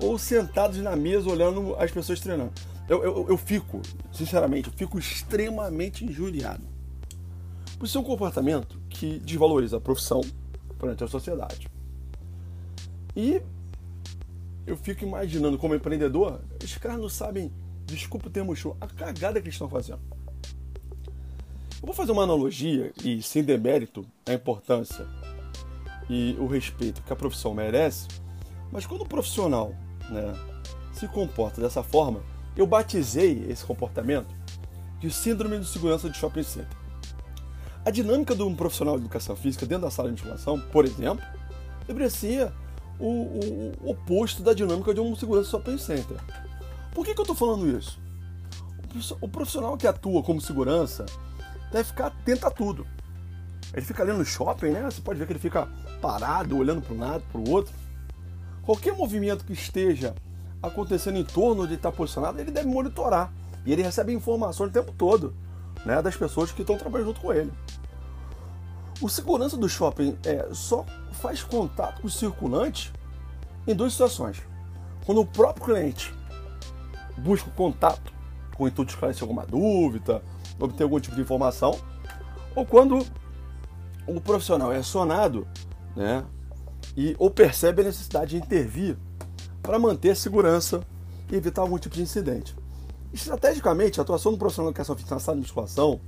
ou 0.00 0.18
sentados 0.18 0.78
na 0.78 0.96
mesa 0.96 1.30
olhando 1.30 1.74
as 1.76 1.90
pessoas 1.90 2.20
treinando. 2.20 2.52
Eu, 2.88 3.02
eu, 3.02 3.26
eu 3.28 3.36
fico, 3.36 3.80
sinceramente, 4.12 4.68
eu 4.68 4.74
fico 4.74 4.98
extremamente 4.98 6.04
injuriado. 6.04 6.64
Por 7.78 7.88
ser 7.88 7.98
um 7.98 8.02
comportamento 8.02 8.78
que 8.88 9.18
desvaloriza 9.20 9.76
a 9.76 9.80
profissão 9.80 10.20
perante 10.78 11.04
a 11.04 11.08
sociedade. 11.08 11.68
E 13.14 13.40
eu 14.66 14.76
fico 14.76 15.04
imaginando 15.04 15.58
como 15.58 15.74
empreendedor, 15.74 16.40
os 16.62 16.76
caras 16.76 16.98
não 16.98 17.08
sabem, 17.08 17.52
desculpa 17.86 18.28
o 18.28 18.30
termo 18.30 18.54
show, 18.54 18.76
a 18.80 18.86
cagada 18.86 19.40
que 19.40 19.46
eles 19.46 19.54
estão 19.54 19.68
fazendo. 19.68 20.00
Eu 21.80 21.86
vou 21.86 21.94
fazer 21.94 22.12
uma 22.12 22.22
analogia 22.22 22.92
e 23.04 23.20
sem 23.22 23.42
demérito 23.42 24.06
a 24.26 24.32
importância 24.32 25.04
e 26.08 26.36
o 26.38 26.46
respeito 26.46 27.02
que 27.02 27.12
a 27.12 27.16
profissão 27.16 27.52
merece, 27.54 28.06
mas 28.72 28.86
quando 28.86 29.02
o 29.02 29.08
profissional 29.08 29.74
né, 30.08 30.34
se 30.94 31.06
comporta 31.06 31.60
dessa 31.60 31.82
forma, 31.82 32.22
eu 32.56 32.66
batizei 32.66 33.46
esse 33.48 33.64
comportamento 33.64 34.34
de 34.98 35.10
síndrome 35.10 35.58
de 35.58 35.66
segurança 35.66 36.08
de 36.08 36.16
shopping 36.16 36.42
center. 36.42 36.76
A 37.84 37.90
dinâmica 37.90 38.34
de 38.34 38.42
um 38.42 38.54
profissional 38.54 38.96
de 38.96 39.02
educação 39.02 39.36
física 39.36 39.66
dentro 39.66 39.84
da 39.84 39.90
sala 39.90 40.08
de 40.08 40.14
musculação, 40.14 40.58
por 40.58 40.84
exemplo, 40.84 41.24
deveria 41.86 42.08
ser 42.08 42.50
o, 42.98 43.06
o, 43.06 43.72
o, 43.82 43.90
oposto 43.90 44.42
da 44.42 44.54
dinâmica 44.54 44.94
de 44.94 45.00
um 45.00 45.14
segurança 45.16 45.46
de 45.46 45.50
shopping 45.50 45.78
center. 45.78 46.16
Por 46.94 47.04
que, 47.04 47.14
que 47.14 47.20
eu 47.20 47.24
estou 47.24 47.36
falando 47.36 47.68
isso? 47.76 48.00
O 49.20 49.28
profissional 49.28 49.76
que 49.76 49.86
atua 49.86 50.22
como 50.22 50.40
segurança 50.40 51.04
deve 51.72 51.84
ficar 51.84 52.06
atento 52.08 52.46
a 52.46 52.50
tudo. 52.50 52.86
Ele 53.74 53.84
fica 53.84 54.02
ali 54.02 54.12
no 54.12 54.24
shopping, 54.24 54.70
né? 54.70 54.82
Você 54.82 55.00
pode 55.00 55.18
ver 55.18 55.26
que 55.26 55.32
ele 55.32 55.40
fica 55.40 55.66
parado, 56.00 56.56
olhando 56.56 56.82
para 56.82 56.94
um 56.94 56.98
lado, 56.98 57.24
para 57.32 57.40
o 57.40 57.50
outro. 57.50 57.72
Qualquer 58.62 58.96
movimento 58.96 59.44
que 59.44 59.52
esteja 59.52 60.14
acontecendo 60.62 61.18
em 61.18 61.24
torno 61.24 61.66
de 61.66 61.74
estar 61.74 61.90
posicionado, 61.90 62.40
ele 62.40 62.50
deve 62.50 62.68
monitorar. 62.68 63.32
E 63.66 63.72
ele 63.72 63.82
recebe 63.82 64.12
informações 64.12 64.70
o 64.70 64.72
tempo 64.72 64.92
todo 64.92 65.34
né, 65.84 66.00
das 66.00 66.16
pessoas 66.16 66.52
que 66.52 66.62
estão 66.62 66.76
trabalhando 66.76 67.08
junto 67.08 67.20
com 67.20 67.32
ele. 67.32 67.52
O 69.00 69.08
segurança 69.08 69.56
do 69.56 69.68
shopping 69.68 70.16
é, 70.24 70.48
só 70.52 70.86
faz 71.12 71.42
contato 71.42 72.00
com 72.00 72.06
o 72.06 72.10
circulante 72.10 72.92
em 73.66 73.74
duas 73.74 73.92
situações. 73.92 74.40
Quando 75.04 75.20
o 75.20 75.26
próprio 75.26 75.66
cliente 75.66 76.14
busca 77.18 77.48
o 77.48 77.52
contato 77.52 78.12
com 78.56 78.64
o 78.64 78.68
intuito 78.68 78.90
de 78.90 78.94
esclarecer 78.94 79.22
alguma 79.22 79.44
dúvida, 79.44 80.22
obter 80.58 80.84
algum 80.84 81.00
tipo 81.00 81.16
de 81.16 81.22
informação, 81.22 81.76
ou 82.54 82.64
quando 82.64 83.04
o 84.06 84.20
profissional 84.20 84.72
é 84.72 84.78
acionado 84.78 85.46
né, 85.96 86.24
e, 86.96 87.16
ou 87.18 87.30
percebe 87.30 87.82
a 87.82 87.84
necessidade 87.84 88.30
de 88.30 88.36
intervir 88.36 88.96
para 89.62 89.78
manter 89.78 90.10
a 90.10 90.14
segurança 90.14 90.80
e 91.30 91.36
evitar 91.36 91.62
algum 91.62 91.78
tipo 91.78 91.94
de 91.94 92.02
incidente. 92.02 92.54
Estrategicamente, 93.12 94.00
a 94.00 94.02
atuação 94.02 94.32
do 94.32 94.38
profissional 94.38 94.70
de 94.70 94.74
educação 94.74 94.96
física 94.96 95.14
na 95.14 95.20
sala 95.20 95.36
de 95.36 95.42
musculação, 95.42 96.00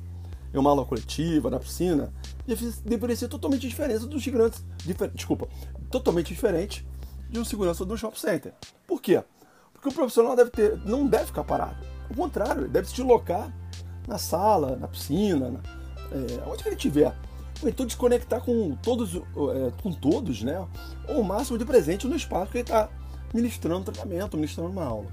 em 0.53 0.59
uma 0.59 0.71
aula 0.71 0.85
coletiva, 0.85 1.51
na 1.51 1.59
piscina, 1.59 2.13
deveria 2.85 3.17
ser 3.17 3.29
totalmente 3.29 3.69
diferente 3.69 4.07
dos 4.07 4.23
gigantes. 4.23 4.65
Difer, 4.85 5.11
desculpa, 5.11 5.49
totalmente 5.91 6.29
diferente 6.29 6.87
de 7.29 7.39
um 7.39 7.45
segurança 7.45 7.85
do 7.85 7.97
shopping 7.97 8.19
center. 8.19 8.55
Por 8.87 9.03
quê? 9.03 9.23
Porque 9.73 9.89
o 9.89 9.93
profissional 9.93 10.37
deve 10.37 10.51
ter, 10.51 10.79
não 10.85 11.07
deve 11.07 11.27
ficar 11.27 11.45
parado. 11.45 11.85
Ao 12.09 12.17
contrário, 12.17 12.63
ele 12.63 12.69
deve 12.69 12.89
se 12.89 12.95
deslocar 12.95 13.53
na 14.07 14.19
sala, 14.19 14.77
na 14.77 14.87
piscina, 14.87 15.51
na, 15.51 15.61
é, 16.13 16.49
onde 16.49 16.67
ele 16.67 16.77
estiver. 16.77 17.15
Então 17.69 17.87
desconectar 17.87 18.41
com 18.41 18.77
todos, 18.77 19.17
é, 19.17 19.73
com 19.83 19.93
todos, 19.93 20.43
né? 20.43 20.67
Ou 21.09 21.21
o 21.21 21.25
máximo 21.25 21.59
de 21.59 21.65
presente 21.65 22.07
no 22.07 22.17
espaço 22.17 22.53
que 22.53 22.59
ele 22.59 22.63
está 22.65 22.89
ministrando 23.33 23.85
tratamento, 23.93 24.37
ministrando 24.37 24.71
uma 24.71 24.85
aula. 24.85 25.07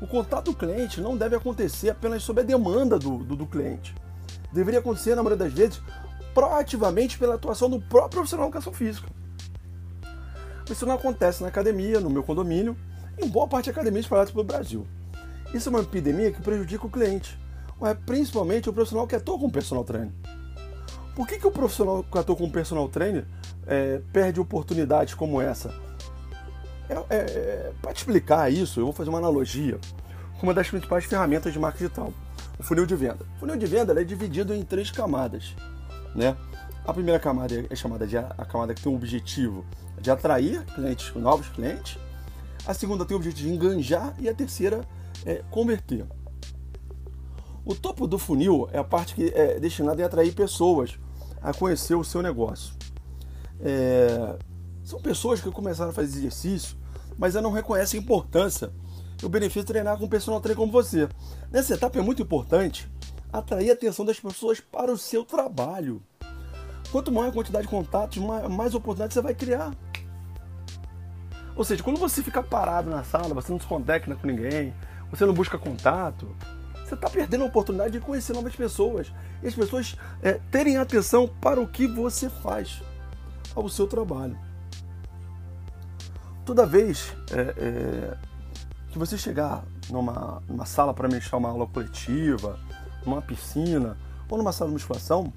O 0.00 0.06
contato 0.06 0.46
do 0.46 0.54
cliente 0.54 1.00
não 1.00 1.16
deve 1.16 1.36
acontecer 1.36 1.90
apenas 1.90 2.22
sob 2.22 2.40
a 2.40 2.44
demanda 2.44 2.98
do, 2.98 3.18
do, 3.18 3.36
do 3.36 3.46
cliente. 3.46 3.94
Deveria 4.52 4.80
acontecer, 4.80 5.14
na 5.14 5.22
maioria 5.22 5.44
das 5.44 5.52
vezes, 5.52 5.80
proativamente 6.32 7.18
pela 7.18 7.34
atuação 7.34 7.68
do 7.68 7.80
próprio 7.80 8.20
profissional 8.20 8.46
de 8.46 8.56
educação 8.56 8.72
física. 8.72 9.08
Isso 10.70 10.86
não 10.86 10.94
acontece 10.94 11.42
na 11.42 11.48
academia, 11.48 12.00
no 12.00 12.08
meu 12.08 12.22
condomínio, 12.22 12.76
em 13.18 13.28
boa 13.28 13.46
parte 13.46 13.64
de 13.64 13.70
academias 13.70 14.04
espalhadas 14.04 14.32
pelo 14.32 14.44
Brasil. 14.44 14.86
Isso 15.52 15.68
é 15.68 15.70
uma 15.70 15.80
epidemia 15.80 16.32
que 16.32 16.40
prejudica 16.40 16.86
o 16.86 16.90
cliente, 16.90 17.38
mas 17.80 17.98
principalmente 18.06 18.70
o 18.70 18.72
profissional 18.72 19.06
que 19.06 19.16
atua 19.16 19.38
com 19.38 19.46
o 19.46 19.52
personal 19.52 19.84
trainer. 19.84 20.12
Por 21.14 21.26
que, 21.26 21.38
que 21.38 21.46
o 21.46 21.50
profissional 21.50 22.04
que 22.04 22.18
atua 22.18 22.36
com 22.36 22.50
personal 22.50 22.88
trainer 22.88 23.24
é, 23.66 24.00
perde 24.12 24.40
oportunidades 24.40 25.14
como 25.14 25.40
essa? 25.40 25.74
É, 26.88 26.94
é, 26.94 27.16
é 27.16 27.72
Para 27.80 27.92
te 27.92 27.98
explicar 27.98 28.50
isso, 28.52 28.80
eu 28.80 28.84
vou 28.84 28.92
fazer 28.92 29.10
uma 29.10 29.18
analogia 29.18 29.78
com 30.38 30.46
uma 30.46 30.54
das 30.54 30.68
principais 30.68 31.04
ferramentas 31.04 31.52
de 31.52 31.58
marketing 31.58 31.84
digital, 31.84 32.12
o 32.58 32.62
funil 32.62 32.86
de 32.86 32.96
venda. 32.96 33.26
O 33.36 33.40
funil 33.40 33.56
de 33.56 33.66
venda 33.66 34.00
é 34.00 34.04
dividido 34.04 34.54
em 34.54 34.62
três 34.62 34.90
camadas. 34.90 35.54
Né? 36.14 36.36
A 36.84 36.92
primeira 36.92 37.20
camada 37.20 37.66
é 37.68 37.76
chamada 37.76 38.06
de 38.06 38.16
a 38.16 38.44
camada 38.50 38.74
que 38.74 38.82
tem 38.82 38.90
o 38.90 38.96
objetivo 38.96 39.64
de 40.00 40.10
atrair 40.10 40.64
clientes, 40.74 41.14
novos 41.14 41.48
clientes. 41.48 41.98
A 42.66 42.72
segunda 42.72 43.04
tem 43.04 43.14
o 43.14 43.20
objetivo 43.20 43.48
de 43.48 43.54
enganjar 43.54 44.14
e 44.18 44.28
a 44.28 44.34
terceira 44.34 44.80
é 45.26 45.42
converter. 45.50 46.06
O 47.70 47.74
topo 47.76 48.08
do 48.08 48.18
funil 48.18 48.68
é 48.72 48.78
a 48.78 48.82
parte 48.82 49.14
que 49.14 49.28
é 49.32 49.60
destinada 49.60 50.02
a 50.02 50.06
atrair 50.06 50.34
pessoas 50.34 50.98
a 51.40 51.54
conhecer 51.54 51.94
o 51.94 52.02
seu 52.02 52.20
negócio. 52.20 52.74
É... 53.60 54.36
São 54.82 55.00
pessoas 55.00 55.40
que 55.40 55.48
começaram 55.52 55.90
a 55.90 55.92
fazer 55.92 56.18
exercício, 56.18 56.76
mas 57.16 57.34
não 57.34 57.52
reconhecem 57.52 58.00
a 58.00 58.02
importância 58.02 58.72
e 59.22 59.24
o 59.24 59.28
benefício 59.28 59.60
de 59.60 59.68
treinar 59.68 59.96
com 59.96 60.06
um 60.06 60.08
personal 60.08 60.40
trainer 60.40 60.58
como 60.58 60.72
você. 60.72 61.08
Nessa 61.48 61.74
etapa 61.74 61.96
é 61.96 62.02
muito 62.02 62.20
importante 62.20 62.90
atrair 63.32 63.70
a 63.70 63.74
atenção 63.74 64.04
das 64.04 64.18
pessoas 64.18 64.58
para 64.58 64.90
o 64.90 64.98
seu 64.98 65.24
trabalho. 65.24 66.02
Quanto 66.90 67.12
maior 67.12 67.28
a 67.28 67.32
quantidade 67.32 67.68
de 67.68 67.70
contatos, 67.70 68.18
mais 68.50 68.74
oportunidades 68.74 69.14
você 69.14 69.22
vai 69.22 69.32
criar. 69.32 69.72
Ou 71.54 71.62
seja, 71.62 71.84
quando 71.84 72.00
você 72.00 72.20
fica 72.20 72.42
parado 72.42 72.90
na 72.90 73.04
sala, 73.04 73.32
você 73.32 73.52
não 73.52 73.60
se 73.60 73.66
conecta 73.66 74.16
com 74.16 74.26
ninguém, 74.26 74.74
você 75.08 75.24
não 75.24 75.32
busca 75.32 75.56
contato, 75.56 76.34
você 76.90 76.94
está 76.94 77.08
perdendo 77.08 77.44
a 77.44 77.46
oportunidade 77.46 77.92
de 77.92 78.00
conhecer 78.00 78.32
novas 78.32 78.54
pessoas 78.54 79.12
e 79.42 79.46
as 79.46 79.54
pessoas 79.54 79.96
é, 80.22 80.34
terem 80.50 80.76
atenção 80.76 81.28
para 81.40 81.60
o 81.60 81.66
que 81.66 81.86
você 81.86 82.28
faz 82.28 82.82
ao 83.54 83.68
seu 83.68 83.86
trabalho. 83.86 84.36
Toda 86.44 86.66
vez 86.66 87.14
é, 87.30 87.54
é, 87.56 88.16
que 88.90 88.98
você 88.98 89.16
chegar 89.16 89.64
numa, 89.88 90.42
numa 90.48 90.66
sala 90.66 90.92
para 90.92 91.08
mexer 91.08 91.36
uma 91.36 91.48
aula 91.48 91.66
coletiva, 91.66 92.58
numa 93.06 93.22
piscina 93.22 93.96
ou 94.28 94.36
numa 94.36 94.52
sala 94.52 94.70
de 94.70 94.74
musculação, 94.74 95.32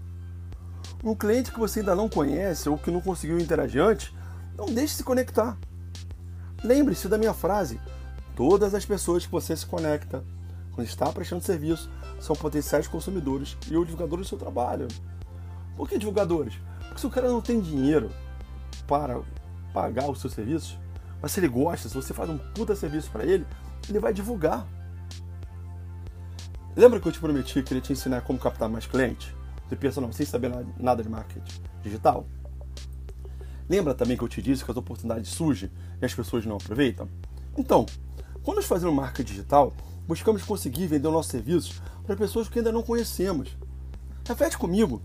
um 1.04 1.14
cliente 1.14 1.52
que 1.52 1.60
você 1.60 1.82
ainda 1.82 1.96
não 1.96 2.10
conhece 2.10 2.68
ou 2.68 2.78
que 2.78 2.90
não 2.90 3.02
conseguiu 3.02 3.38
interagir 3.38 3.82
antes, 3.84 4.12
não 4.58 4.66
deixe 4.66 4.96
se 4.96 5.04
conectar. 5.04 5.58
Lembre-se 6.64 7.08
da 7.08 7.18
minha 7.18 7.34
frase: 7.34 7.80
todas 8.36 8.74
as 8.74 8.86
pessoas 8.86 9.26
que 9.26 9.32
você 9.32 9.56
se 9.56 9.66
conecta 9.66 10.24
quando 10.74 10.88
está 10.88 11.12
prestando 11.12 11.44
serviço, 11.44 11.90
são 12.20 12.36
potenciais 12.36 12.88
consumidores 12.88 13.58
e 13.70 13.76
ou 13.76 13.86
divulgadores 13.86 14.26
do 14.26 14.30
seu 14.30 14.38
trabalho. 14.38 14.88
Por 15.76 15.88
que 15.88 15.98
divulgadores? 15.98 16.56
Porque 16.80 17.00
se 17.00 17.08
o 17.08 17.10
cara 17.10 17.28
não 17.30 17.42
tem 17.42 17.60
dinheiro 17.60 18.12
para 18.88 19.22
pagar 19.74 20.10
os 20.10 20.20
seus 20.20 20.34
serviços, 20.34 20.78
mas 21.22 21.32
se 21.32 21.40
ele 21.40 21.48
gosta, 21.48 21.88
se 21.88 21.96
você 21.96 22.14
faz 22.14 22.30
um 22.30 22.38
puta 22.38 22.76
serviço 22.76 23.10
para 23.12 23.26
ele, 23.26 23.46
ele 23.88 24.00
vai 24.00 24.14
divulgar. 24.14 24.68
Lembra 26.76 27.00
que 27.00 27.08
eu 27.08 27.12
te 27.12 27.20
prometi 27.20 27.62
que 27.62 27.74
ele 27.74 27.82
te 27.82 27.94
ensinar 27.94 28.22
como 28.22 28.40
captar 28.40 28.68
mais 28.68 28.88
clientes? 28.88 29.34
De 29.70 29.76
personal, 29.76 30.12
sem 30.12 30.26
saber 30.26 30.52
nada 30.80 31.04
de 31.04 31.10
marketing 31.10 31.62
digital? 31.82 32.26
Lembra 33.70 33.94
também 33.94 34.18
que 34.18 34.24
eu 34.24 34.28
te 34.28 34.42
disse 34.42 34.66
que 34.66 34.72
as 34.72 34.78
oportunidades 34.78 35.32
surgem 35.32 35.72
e 36.02 36.06
as 36.06 36.14
pessoas 36.14 36.46
não 36.46 36.58
aproveitam? 36.58 37.08
Então, 37.58 37.86
quando 38.44 38.58
nós 38.58 38.66
fazemos 38.66 38.94
marketing 38.94 39.32
digital, 39.32 39.74
buscamos 40.08 40.44
conseguir 40.44 40.88
vender 40.88 41.08
o 41.08 41.12
nosso 41.12 41.30
serviço 41.30 41.82
para 42.06 42.16
pessoas 42.16 42.48
que 42.48 42.60
ainda 42.60 42.72
não 42.72 42.84
conhecemos. 42.84 43.56
Reflete 44.26 44.58
comigo. 44.58 45.02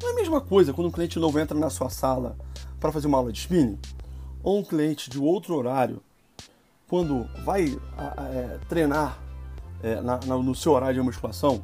Não 0.00 0.08
é 0.08 0.12
a 0.12 0.14
mesma 0.14 0.40
coisa 0.40 0.72
quando 0.72 0.88
um 0.88 0.90
cliente 0.90 1.18
novo 1.18 1.38
entra 1.38 1.58
na 1.58 1.70
sua 1.70 1.90
sala 1.90 2.36
para 2.78 2.90
fazer 2.90 3.06
uma 3.06 3.18
aula 3.18 3.32
de 3.32 3.40
spinning? 3.40 3.78
Ou 4.42 4.58
um 4.58 4.64
cliente 4.64 5.10
de 5.10 5.18
outro 5.18 5.54
horário, 5.54 6.02
quando 6.88 7.28
vai 7.44 7.78
a, 7.96 8.22
a, 8.22 8.28
é, 8.28 8.58
treinar 8.68 9.18
é, 9.82 10.00
na, 10.00 10.18
na, 10.24 10.36
no 10.38 10.54
seu 10.54 10.72
horário 10.72 10.94
de 10.94 11.02
musculação, 11.02 11.62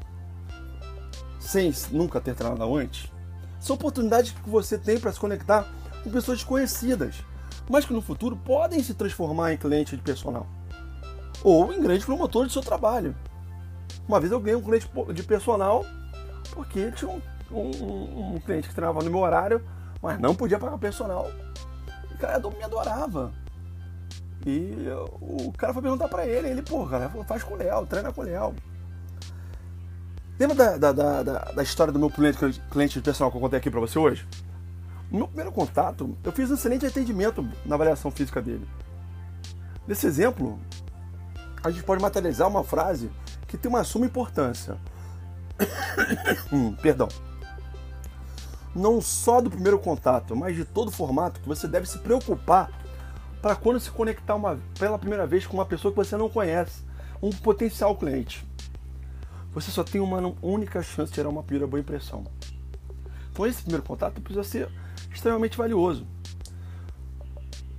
sem 1.40 1.72
nunca 1.90 2.20
ter 2.20 2.34
treinado 2.34 2.76
antes? 2.76 3.10
São 3.58 3.74
oportunidades 3.74 4.32
que 4.32 4.50
você 4.50 4.76
tem 4.76 5.00
para 5.00 5.12
se 5.12 5.18
conectar 5.18 5.66
com 6.04 6.10
pessoas 6.10 6.38
desconhecidas, 6.38 7.16
mas 7.68 7.86
que 7.86 7.92
no 7.92 8.02
futuro 8.02 8.36
podem 8.36 8.82
se 8.82 8.92
transformar 8.92 9.54
em 9.54 9.56
cliente 9.56 9.96
de 9.96 10.02
personal 10.02 10.46
ou 11.42 11.72
em 11.72 11.80
grande 11.80 12.04
promotor 12.04 12.44
do 12.44 12.52
seu 12.52 12.62
trabalho. 12.62 13.14
Uma 14.08 14.20
vez 14.20 14.32
eu 14.32 14.40
ganhei 14.40 14.56
um 14.56 14.62
cliente 14.62 14.88
de 15.12 15.22
personal 15.22 15.84
porque 16.52 16.90
tinha 16.92 17.10
um, 17.10 17.20
um, 17.50 18.34
um 18.34 18.40
cliente 18.40 18.68
que 18.68 18.74
treinava 18.74 19.02
no 19.02 19.10
meu 19.10 19.20
horário, 19.20 19.64
mas 20.00 20.18
não 20.18 20.34
podia 20.34 20.58
pagar 20.58 20.78
personal. 20.78 21.30
O 22.14 22.18
cara 22.18 22.38
me 22.38 22.62
adorava. 22.62 23.32
E 24.46 24.86
o 25.20 25.52
cara 25.52 25.72
foi 25.72 25.82
perguntar 25.82 26.08
pra 26.08 26.24
ele, 26.24 26.48
ele, 26.48 26.62
pô, 26.62 26.86
cara, 26.86 27.08
faz 27.26 27.42
com 27.42 27.54
o 27.54 27.56
Léo, 27.56 27.84
treina 27.86 28.12
com 28.12 28.20
o 28.20 28.24
Léo. 28.24 28.54
Lembra 30.38 30.78
da, 30.78 30.92
da, 30.92 31.22
da, 31.22 31.22
da, 31.22 31.62
história 31.62 31.92
do 31.92 31.98
meu 31.98 32.10
cliente, 32.10 32.62
cliente 32.70 32.94
de 32.94 33.00
personal 33.00 33.30
que 33.30 33.36
eu 33.36 33.40
contei 33.40 33.58
aqui 33.58 33.70
pra 33.70 33.80
você 33.80 33.98
hoje? 33.98 34.26
No 35.10 35.18
meu 35.18 35.26
primeiro 35.26 35.50
contato, 35.50 36.16
eu 36.22 36.30
fiz 36.30 36.50
um 36.50 36.54
excelente 36.54 36.86
atendimento 36.86 37.46
na 37.64 37.74
avaliação 37.74 38.10
física 38.10 38.40
dele. 38.40 38.66
Nesse 39.86 40.06
exemplo, 40.06 40.58
a 41.66 41.70
gente 41.70 41.84
pode 41.84 42.00
materializar 42.00 42.48
uma 42.48 42.62
frase 42.62 43.10
que 43.46 43.56
tem 43.56 43.68
uma 43.68 43.84
suma 43.84 44.06
importância. 44.06 44.76
hum, 46.52 46.72
perdão. 46.74 47.08
Não 48.74 49.00
só 49.00 49.40
do 49.40 49.50
primeiro 49.50 49.78
contato, 49.78 50.36
mas 50.36 50.54
de 50.54 50.64
todo 50.64 50.88
o 50.88 50.92
formato 50.92 51.40
que 51.40 51.48
você 51.48 51.66
deve 51.66 51.86
se 51.86 51.98
preocupar 51.98 52.70
para 53.40 53.56
quando 53.56 53.80
se 53.80 53.90
conectar 53.90 54.34
uma, 54.34 54.58
pela 54.78 54.98
primeira 54.98 55.26
vez 55.26 55.46
com 55.46 55.54
uma 55.56 55.66
pessoa 55.66 55.92
que 55.92 55.96
você 55.96 56.16
não 56.16 56.28
conhece, 56.28 56.84
um 57.22 57.30
potencial 57.30 57.96
cliente. 57.96 58.46
Você 59.52 59.70
só 59.70 59.82
tem 59.82 60.00
uma 60.00 60.34
única 60.42 60.82
chance 60.82 61.10
de 61.10 61.14
tirar 61.14 61.28
uma 61.28 61.42
primeira 61.42 61.66
boa 61.66 61.80
impressão. 61.80 62.24
Então 63.32 63.46
esse 63.46 63.62
primeiro 63.62 63.84
contato 63.84 64.20
precisa 64.20 64.44
ser 64.44 64.68
extremamente 65.12 65.56
valioso. 65.56 66.06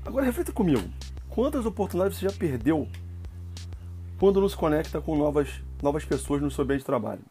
Agora 0.04 0.26
reflita 0.26 0.52
comigo. 0.52 0.90
Quantas 1.30 1.66
oportunidades 1.66 2.18
você 2.18 2.28
já 2.28 2.36
perdeu 2.36 2.88
quando 4.20 4.42
não 4.42 4.50
se 4.50 4.56
conecta 4.56 5.00
com 5.00 5.16
novas, 5.16 5.62
novas 5.82 6.04
pessoas 6.04 6.42
no 6.42 6.50
seu 6.50 6.64
ambiente 6.64 6.80
de 6.80 6.86
trabalho? 6.86 7.22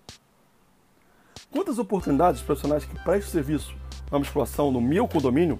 Quantas 1.50 1.78
oportunidades 1.78 2.42
profissionais 2.42 2.84
que 2.84 2.98
prestam 3.02 3.32
serviço 3.32 3.74
na 4.10 4.18
musculação 4.18 4.70
no 4.70 4.80
meu 4.80 5.08
condomínio 5.08 5.58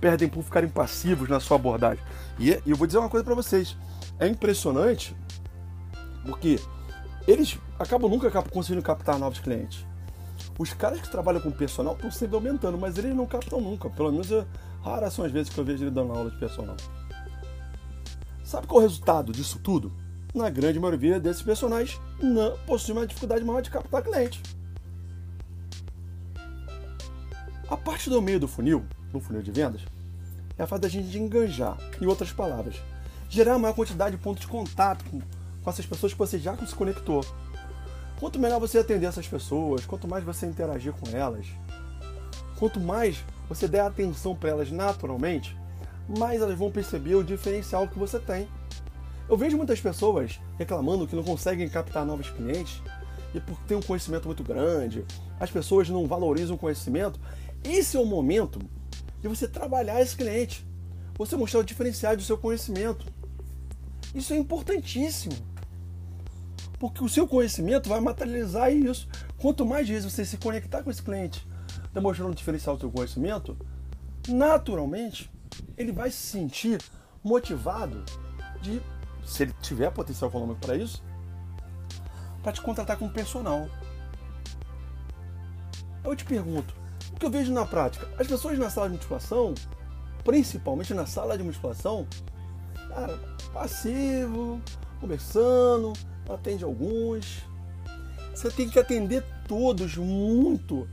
perdem 0.00 0.28
por 0.28 0.42
ficarem 0.42 0.68
passivos 0.68 1.28
na 1.28 1.40
sua 1.40 1.56
abordagem? 1.56 2.02
E, 2.38 2.50
e 2.50 2.70
eu 2.70 2.76
vou 2.76 2.86
dizer 2.86 2.98
uma 2.98 3.08
coisa 3.08 3.24
para 3.24 3.34
vocês: 3.34 3.76
é 4.18 4.26
impressionante 4.26 5.16
porque 6.24 6.60
eles 7.26 7.58
acabam 7.78 8.10
nunca 8.10 8.30
conseguindo 8.42 8.82
captar 8.82 9.18
novos 9.18 9.38
clientes. 9.38 9.86
Os 10.58 10.72
caras 10.72 11.00
que 11.00 11.10
trabalham 11.10 11.40
com 11.40 11.50
personal 11.50 11.94
estão 11.94 12.10
sempre 12.10 12.34
aumentando, 12.34 12.76
mas 12.76 12.98
eles 12.98 13.14
não 13.14 13.26
captam 13.26 13.60
nunca. 13.60 13.88
Pelo 13.90 14.10
menos 14.10 14.30
eu, 14.30 14.46
raras 14.82 15.12
são 15.12 15.24
as 15.24 15.30
vezes 15.30 15.52
que 15.52 15.58
eu 15.58 15.64
vejo 15.64 15.84
ele 15.84 15.90
dando 15.90 16.12
aula 16.12 16.30
de 16.30 16.38
personal. 16.38 16.76
Sabe 18.42 18.66
qual 18.66 18.80
é 18.80 18.84
o 18.84 18.88
resultado 18.88 19.32
disso 19.32 19.60
tudo? 19.62 19.92
Na 20.38 20.48
grande 20.48 20.78
maioria 20.78 21.18
desses 21.18 21.42
personagens 21.42 22.00
não 22.22 22.56
possuem 22.58 22.96
uma 22.96 23.06
dificuldade 23.08 23.44
maior 23.44 23.60
de 23.60 23.70
captar 23.70 24.04
cliente. 24.04 24.40
A 27.68 27.76
parte 27.76 28.08
do 28.08 28.22
meio 28.22 28.38
do 28.38 28.46
funil, 28.46 28.86
no 29.12 29.18
funil 29.18 29.42
de 29.42 29.50
vendas, 29.50 29.80
é 30.56 30.62
a 30.62 30.66
fase 30.68 30.82
da 30.82 30.88
gente 30.88 31.18
enganjar. 31.18 31.76
Em 32.00 32.06
outras 32.06 32.30
palavras, 32.30 32.76
gerar 33.28 33.58
maior 33.58 33.74
quantidade 33.74 34.16
de 34.16 34.22
pontos 34.22 34.42
de 34.42 34.46
contato 34.46 35.04
com, 35.10 35.18
com 35.20 35.70
essas 35.70 35.84
pessoas 35.84 36.12
que 36.12 36.18
você 36.20 36.38
já 36.38 36.56
se 36.56 36.72
conectou. 36.72 37.26
Quanto 38.20 38.38
melhor 38.38 38.60
você 38.60 38.78
atender 38.78 39.06
essas 39.06 39.26
pessoas, 39.26 39.84
quanto 39.86 40.06
mais 40.06 40.22
você 40.22 40.46
interagir 40.46 40.92
com 40.92 41.16
elas, 41.16 41.48
quanto 42.56 42.78
mais 42.78 43.24
você 43.48 43.66
der 43.66 43.80
atenção 43.80 44.36
para 44.36 44.50
elas 44.50 44.70
naturalmente, 44.70 45.56
mais 46.16 46.40
elas 46.40 46.56
vão 46.56 46.70
perceber 46.70 47.16
o 47.16 47.24
diferencial 47.24 47.88
que 47.88 47.98
você 47.98 48.20
tem. 48.20 48.46
Eu 49.28 49.36
vejo 49.36 49.56
muitas 49.56 49.80
pessoas 49.80 50.40
reclamando 50.58 51.06
que 51.06 51.14
não 51.14 51.22
conseguem 51.22 51.68
captar 51.68 52.06
novos 52.06 52.30
clientes 52.30 52.82
e 53.34 53.40
por 53.40 53.58
ter 53.60 53.74
um 53.74 53.82
conhecimento 53.82 54.26
muito 54.26 54.42
grande, 54.42 55.04
as 55.38 55.50
pessoas 55.50 55.88
não 55.88 56.06
valorizam 56.06 56.56
o 56.56 56.58
conhecimento. 56.58 57.20
Esse 57.62 57.96
é 57.96 58.00
o 58.00 58.06
momento 58.06 58.58
de 59.20 59.28
você 59.28 59.46
trabalhar 59.46 60.00
esse 60.00 60.16
cliente, 60.16 60.66
você 61.16 61.36
mostrar 61.36 61.60
o 61.60 61.64
diferencial 61.64 62.16
do 62.16 62.22
seu 62.22 62.38
conhecimento. 62.38 63.06
Isso 64.14 64.32
é 64.32 64.36
importantíssimo. 64.36 65.34
Porque 66.78 67.02
o 67.02 67.08
seu 67.08 67.26
conhecimento 67.26 67.88
vai 67.88 68.00
materializar 68.00 68.72
isso. 68.72 69.08
Quanto 69.36 69.66
mais 69.66 69.88
vezes 69.88 70.10
você 70.10 70.24
se 70.24 70.38
conectar 70.38 70.82
com 70.82 70.90
esse 70.90 71.02
cliente, 71.02 71.46
demonstrando 71.92 72.32
o 72.32 72.34
diferencial 72.34 72.76
do 72.76 72.80
seu 72.80 72.90
conhecimento, 72.90 73.56
naturalmente 74.28 75.30
ele 75.76 75.92
vai 75.92 76.10
se 76.10 76.18
sentir 76.18 76.80
motivado 77.22 78.04
de, 78.62 78.80
se 79.28 79.42
ele 79.42 79.54
tiver 79.60 79.90
potencial 79.90 80.30
econômico 80.30 80.60
para 80.60 80.74
isso, 80.74 81.02
para 82.42 82.52
te 82.52 82.62
contratar 82.62 82.96
como 82.96 83.10
personal. 83.10 83.68
Eu 86.02 86.16
te 86.16 86.24
pergunto, 86.24 86.74
o 87.12 87.16
que 87.18 87.26
eu 87.26 87.30
vejo 87.30 87.52
na 87.52 87.66
prática? 87.66 88.08
As 88.18 88.26
pessoas 88.26 88.58
na 88.58 88.70
sala 88.70 88.88
de 88.88 88.96
musculação, 88.96 89.54
principalmente 90.24 90.94
na 90.94 91.04
sala 91.04 91.36
de 91.36 91.44
musculação, 91.44 92.06
cara, 92.88 93.18
passivo, 93.52 94.60
conversando, 95.00 95.92
atende 96.28 96.64
alguns. 96.64 97.44
Você 98.34 98.50
tem 98.50 98.70
que 98.70 98.78
atender 98.78 99.22
todos 99.46 99.96
muito, 99.96 100.88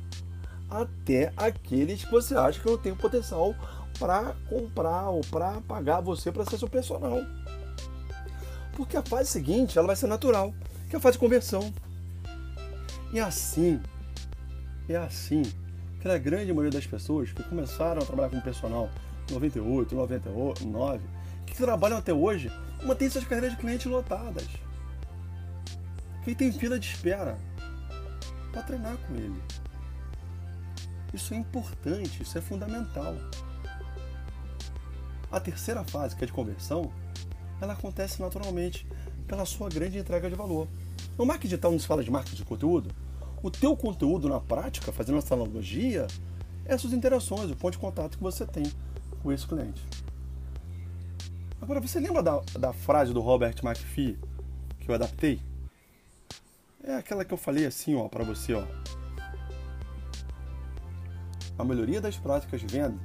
até 0.69 1.32
aqueles 1.38 2.04
que 2.04 2.12
você 2.12 2.36
acha 2.36 2.60
que 2.60 2.69
não 2.69 2.78
tem 2.78 2.93
potencial 2.93 3.56
para 3.98 4.36
comprar 4.50 5.10
ou 5.10 5.21
para 5.21 5.62
pagar 5.62 6.02
você 6.02 6.32
para 6.32 6.43
ser 6.43 6.58
seu 6.58 6.67
personal. 6.67 7.21
Porque 8.76 8.98
a 8.98 9.02
fase 9.02 9.30
seguinte 9.30 9.78
ela 9.78 9.88
vai 9.88 9.96
ser 9.96 10.08
natural, 10.08 10.54
que 10.90 10.96
é 10.96 11.00
a 11.00 11.02
fase 11.02 11.14
de 11.14 11.20
conversão. 11.20 11.74
E 13.12 13.20
assim, 13.20 13.82
é 14.88 14.98
assim 14.98 15.44
que 16.02 16.08
a 16.08 16.18
grande 16.18 16.52
maioria 16.52 16.72
das 16.72 16.86
pessoas 16.86 17.32
que 17.32 17.42
começaram 17.44 18.02
a 18.02 18.06
trabalhar 18.06 18.30
como 18.30 18.42
personal 18.42 18.90
em 19.30 19.34
98, 19.34 19.96
99, 19.96 21.02
que 21.48 21.56
trabalham 21.56 21.98
até 21.98 22.14
hoje, 22.14 22.52
mantêm 22.84 23.10
suas 23.10 23.24
carreiras 23.24 23.52
de 23.52 23.58
clientes 23.58 23.86
lotadas. 23.86 24.48
Quem 26.24 26.36
tem 26.36 26.52
fila 26.52 26.78
de 26.78 26.88
espera 26.88 27.38
para 28.52 28.62
treinar 28.64 28.98
com 28.98 29.16
ele. 29.16 29.42
Isso 31.14 31.34
é 31.34 31.38
importante, 31.38 32.22
isso 32.22 32.38
é 32.38 32.42
fundamental. 32.42 33.16
A 35.32 35.40
terceira 35.40 35.84
fase, 35.84 36.16
que 36.16 36.24
é 36.24 36.28
de 36.28 36.34
conversão, 36.34 36.92
ela 37.62 37.74
acontece 37.74 38.22
naturalmente 38.22 38.88
pela 39.28 39.46
sua 39.46 39.70
grande 39.70 39.98
entrega 39.98 40.30
de 40.30 40.36
valor. 40.36 40.68
No 41.18 41.26
marketing 41.26 41.48
digital 41.50 41.72
não 41.72 41.80
se 41.80 41.88
fala 41.88 42.04
de 42.04 42.12
marketing 42.12 42.36
de 42.36 42.46
conteúdo. 42.46 42.89
O 43.41 43.50
teu 43.52 43.76
conteúdo 43.76 44.28
na 44.28 44.39
prática, 44.39 44.91
fazendo 44.91 45.18
essa 45.18 45.34
analogia, 45.34 46.08
é 46.65 46.74
as 46.74 46.82
suas 46.82 46.94
interações, 46.94 47.50
o 47.50 47.56
ponto 47.56 47.74
de 47.74 47.80
contato 47.80 48.18
que 48.18 48.24
você 48.24 48.46
tem 48.46 48.65
com 49.22 49.32
esse 49.32 49.46
cliente. 49.46 49.86
Agora, 51.62 51.80
você 51.80 52.00
lembra 52.00 52.22
da, 52.22 52.41
da 52.60 52.74
frase 52.74 53.13
do 53.13 53.22
Robert 53.22 53.56
McPhee 53.63 54.18
que 54.80 54.89
eu 54.89 54.96
adaptei? 54.96 55.41
É 56.84 56.96
aquela 56.96 57.26
que 57.26 57.34
eu 57.34 57.38
falei 57.38 57.65
assim, 57.65 57.96
ó, 57.96 58.08
para 58.08 58.24
você, 58.24 58.54
ó. 58.54 58.63
A 61.58 61.63
melhoria 61.63 62.02
das 62.02 62.18
práticas 62.18 62.62
de 62.62 62.68
venda 62.68 63.00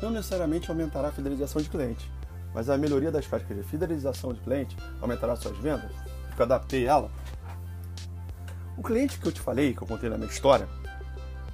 não 0.00 0.10
necessariamente 0.10 0.70
aumentará 0.70 1.08
a 1.08 1.12
fidelização 1.12 1.60
de 1.60 1.68
cliente, 1.68 2.10
mas 2.54 2.68
a 2.68 2.76
melhoria 2.76 3.10
das 3.10 3.26
práticas 3.26 3.56
de 3.56 3.62
fidelização 3.62 4.32
de 4.32 4.40
cliente 4.40 4.76
aumentará 5.00 5.36
suas 5.36 5.56
vendas, 5.58 5.90
porque 6.28 6.42
eu 6.42 6.46
adaptei 6.46 6.86
ela. 6.86 7.10
O 8.76 8.82
cliente 8.82 9.18
que 9.18 9.26
eu 9.26 9.32
te 9.32 9.40
falei, 9.40 9.74
que 9.74 9.82
eu 9.82 9.86
contei 9.86 10.08
na 10.08 10.16
minha 10.16 10.30
história, 10.30 10.68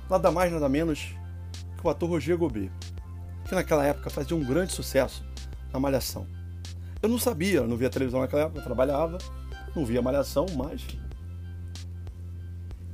nada 0.08 0.30
mais 0.30 0.52
nada 0.52 0.68
menos 0.68 1.14
que 1.76 1.86
o 1.86 1.90
ator 1.90 2.08
Roger 2.08 2.38
Gobet, 2.38 2.70
que 3.44 3.54
naquela 3.54 3.84
época 3.84 4.10
fazia 4.10 4.36
um 4.36 4.44
grande 4.44 4.72
sucesso 4.72 5.24
na 5.72 5.80
Malhação. 5.80 6.26
Eu 7.02 7.08
não 7.08 7.18
sabia, 7.18 7.58
eu 7.58 7.68
não 7.68 7.76
via 7.76 7.90
televisão 7.90 8.20
naquela 8.20 8.42
época, 8.42 8.60
eu 8.60 8.64
trabalhava, 8.64 9.18
não 9.74 9.84
via 9.84 10.00
Malhação, 10.00 10.46
mas... 10.56 10.86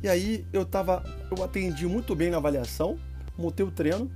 E 0.02 0.08
aí 0.08 0.44
eu 0.52 0.64
tava, 0.64 1.04
eu 1.30 1.44
atendi 1.44 1.86
muito 1.86 2.16
bem 2.16 2.28
na 2.28 2.38
avaliação, 2.38 2.98
montei 3.38 3.64
o 3.64 3.70
treino, 3.70 4.10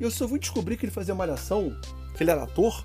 e 0.00 0.02
eu 0.02 0.10
só 0.10 0.28
fui 0.28 0.38
descobrir 0.38 0.76
que 0.76 0.84
ele 0.84 0.92
fazia 0.92 1.14
malhação, 1.14 1.76
que 2.16 2.22
ele 2.22 2.30
era 2.30 2.42
ator, 2.42 2.84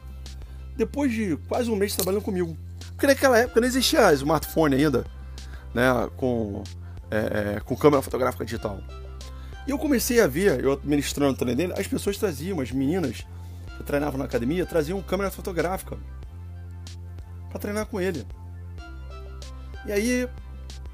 depois 0.75 1.11
de 1.11 1.37
quase 1.47 1.69
um 1.69 1.75
mês 1.75 1.95
trabalhando 1.95 2.23
comigo. 2.23 2.57
Porque 2.91 3.07
naquela 3.07 3.37
época 3.37 3.59
não 3.59 3.67
existia 3.67 4.13
smartphone 4.13 4.75
ainda, 4.75 5.05
né, 5.73 5.83
com, 6.17 6.63
é, 7.09 7.55
é, 7.55 7.59
com 7.59 7.75
câmera 7.75 8.01
fotográfica 8.01 8.45
digital. 8.45 8.79
E 9.65 9.71
eu 9.71 9.77
comecei 9.77 10.21
a 10.21 10.27
ver, 10.27 10.63
eu 10.63 10.79
ministrando 10.83 11.37
treino 11.37 11.55
dele, 11.55 11.73
as 11.77 11.87
pessoas 11.87 12.17
traziam, 12.17 12.59
as 12.59 12.71
meninas 12.71 13.25
que 13.77 13.83
treinavam 13.83 14.17
na 14.17 14.25
academia, 14.25 14.65
traziam 14.65 15.01
câmera 15.01 15.31
fotográfica 15.31 15.97
para 17.49 17.59
treinar 17.59 17.85
com 17.85 18.01
ele. 18.01 18.25
E 19.85 19.91
aí, 19.91 20.27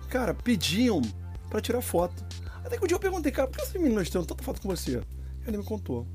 cara, 0.10 0.34
pediam 0.34 1.02
para 1.50 1.62
tirar 1.62 1.82
foto. 1.82 2.24
Até 2.64 2.78
que 2.78 2.84
um 2.84 2.88
dia 2.88 2.96
eu 2.96 3.00
perguntei, 3.00 3.32
cara, 3.32 3.48
por 3.48 3.58
que 3.58 3.64
essas 3.64 3.82
meninas 3.82 4.10
tiram 4.10 4.24
tanta 4.24 4.44
foto 4.44 4.62
com 4.62 4.70
você? 4.70 5.02
Ele 5.48 5.58
me 5.58 5.64
contou. 5.64 6.06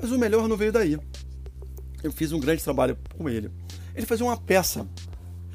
Mas 0.00 0.10
o 0.10 0.18
melhor 0.18 0.48
não 0.48 0.56
veio 0.56 0.72
daí. 0.72 0.98
Eu 2.04 2.12
fiz 2.12 2.30
um 2.30 2.38
grande 2.38 2.62
trabalho 2.62 2.96
com 3.18 3.28
ele. 3.28 3.50
Ele 3.96 4.06
fazia 4.06 4.24
uma 4.24 4.36
peça 4.36 4.86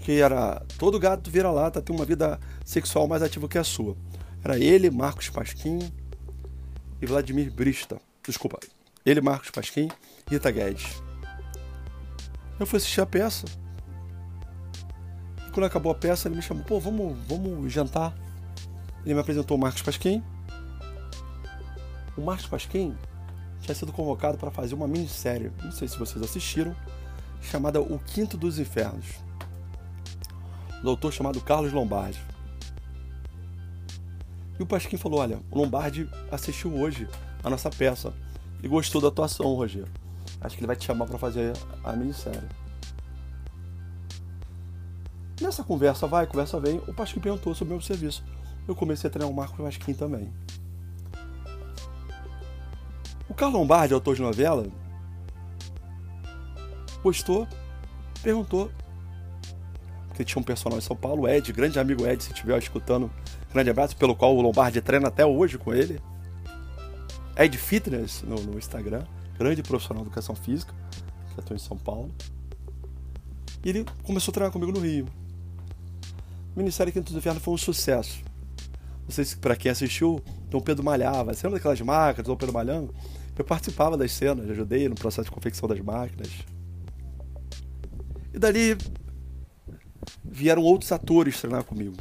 que 0.01 0.19
era 0.19 0.65
todo 0.77 0.99
gato 0.99 1.31
vira-lata 1.31 1.81
tem 1.81 1.95
uma 1.95 2.03
vida 2.03 2.37
sexual 2.65 3.07
mais 3.07 3.23
ativa 3.23 3.47
que 3.47 3.57
a 3.57 3.63
sua. 3.63 3.95
Era 4.43 4.57
ele, 4.57 4.89
Marcos 4.89 5.29
Pasquim 5.29 5.79
e 7.01 7.05
Vladimir 7.05 7.51
Brista. 7.51 8.01
Desculpa. 8.25 8.59
Ele, 9.05 9.21
Marcos 9.21 9.49
Pasquim 9.49 9.87
e 10.27 10.33
Rita 10.33 10.51
Guedes. 10.51 11.01
Eu 12.59 12.65
fui 12.65 12.77
assistir 12.77 12.99
a 12.99 13.05
peça. 13.05 13.45
E 15.47 15.51
quando 15.51 15.65
acabou 15.65 15.91
a 15.91 15.95
peça, 15.95 16.27
ele 16.27 16.35
me 16.35 16.41
chamou, 16.41 16.65
pô, 16.65 16.79
vamos, 16.79 17.17
vamos 17.27 17.71
jantar. 17.71 18.13
Ele 19.05 19.13
me 19.13 19.21
apresentou 19.21 19.55
o 19.55 19.59
Marcos 19.59 19.81
Pasquim 19.81 20.21
o 22.19 22.25
Marcos 22.25 22.45
Pasquim 22.45 22.95
tinha 23.61 23.75
sido 23.75 23.91
convocado 23.91 24.37
para 24.37 24.51
fazer 24.51 24.75
uma 24.75 24.87
minissérie, 24.87 25.51
não 25.63 25.71
sei 25.71 25.87
se 25.87 25.97
vocês 25.97 26.23
assistiram, 26.23 26.75
chamada 27.41 27.81
O 27.81 27.99
Quinto 27.99 28.37
dos 28.37 28.59
Infernos. 28.59 29.05
Um 30.79 30.83
doutor 30.83 31.11
chamado 31.11 31.41
Carlos 31.41 31.73
Lombardi. 31.73 32.19
E 34.57 34.63
o 34.63 34.65
Pasquim 34.65 34.97
falou: 34.97 35.19
Olha, 35.19 35.39
o 35.51 35.57
Lombardi 35.57 36.09
assistiu 36.31 36.73
hoje 36.75 37.07
a 37.43 37.49
nossa 37.49 37.69
peça 37.69 38.13
e 38.61 38.67
gostou 38.67 39.01
da 39.01 39.07
atuação, 39.07 39.53
Rogério. 39.53 39.87
Acho 40.41 40.55
que 40.55 40.61
ele 40.61 40.67
vai 40.67 40.75
te 40.75 40.85
chamar 40.85 41.05
para 41.05 41.17
fazer 41.17 41.53
a 41.83 41.93
minissérie. 41.93 42.47
Nessa 45.41 45.63
conversa 45.63 46.05
vai, 46.05 46.27
conversa 46.27 46.59
vem, 46.59 46.81
o 46.87 46.93
Pasquim 46.93 47.19
perguntou 47.19 47.55
sobre 47.55 47.73
o 47.73 47.77
meu 47.77 47.81
serviço. 47.81 48.23
Eu 48.67 48.75
comecei 48.75 49.07
a 49.07 49.11
treinar 49.11 49.31
o 49.31 49.35
Marco 49.35 49.63
Pasquim 49.63 49.93
também. 49.93 50.31
O 53.39 53.47
Carlos 53.47 53.57
Lombardi, 53.57 53.93
autor 53.93 54.15
de 54.17 54.21
novela, 54.21 54.67
postou, 57.01 57.47
perguntou. 58.21 58.69
Porque 60.09 60.25
tinha 60.25 60.41
um 60.41 60.43
personagem 60.43 60.83
em 60.83 60.85
São 60.85 60.93
Paulo, 60.93 61.25
Ed, 61.25 61.53
grande 61.53 61.79
amigo 61.79 62.05
Ed, 62.05 62.21
se 62.21 62.33
estiver 62.33 62.57
escutando, 62.57 63.09
grande 63.53 63.69
abraço, 63.69 63.95
pelo 63.95 64.13
qual 64.13 64.35
o 64.35 64.41
Lombardi 64.41 64.81
treina 64.81 65.07
até 65.07 65.25
hoje 65.25 65.57
com 65.57 65.73
ele. 65.73 66.01
Ed 67.37 67.57
Fitness 67.57 68.23
no, 68.23 68.35
no 68.41 68.57
Instagram, 68.57 69.05
grande 69.37 69.63
profissional 69.63 70.03
de 70.03 70.09
educação 70.09 70.35
física, 70.35 70.75
que 71.33 71.39
atua 71.39 71.55
em 71.55 71.59
São 71.59 71.77
Paulo. 71.77 72.13
E 73.63 73.69
ele 73.69 73.85
começou 74.03 74.33
a 74.33 74.33
treinar 74.33 74.51
comigo 74.51 74.73
no 74.73 74.81
Rio. 74.81 75.05
O 76.53 76.59
Ministério 76.59 76.91
Quinto 76.91 77.13
do 77.13 77.19
Inferno 77.19 77.39
foi 77.39 77.53
um 77.53 77.57
sucesso. 77.57 78.21
Não 79.03 79.11
sei 79.11 79.23
se 79.23 79.37
para 79.37 79.55
quem 79.55 79.71
assistiu, 79.71 80.21
Dom 80.49 80.59
Pedro 80.59 80.83
malhava. 80.83 81.33
Você 81.33 81.47
lembra 81.47 81.57
daquelas 81.57 81.79
máquinas, 81.79 82.27
Dom 82.27 82.35
Pedro 82.35 82.53
malhando? 82.53 82.93
Eu 83.39 83.45
participava 83.45 83.95
das 83.95 84.11
cenas, 84.11 84.49
ajudei 84.49 84.89
no 84.89 84.95
processo 84.95 85.29
de 85.29 85.31
confecção 85.31 85.69
das 85.69 85.79
máquinas. 85.79 86.27
E 88.33 88.37
dali 88.37 88.77
vieram 90.25 90.61
outros 90.61 90.91
atores 90.91 91.39
treinar 91.39 91.63
comigo. 91.63 91.95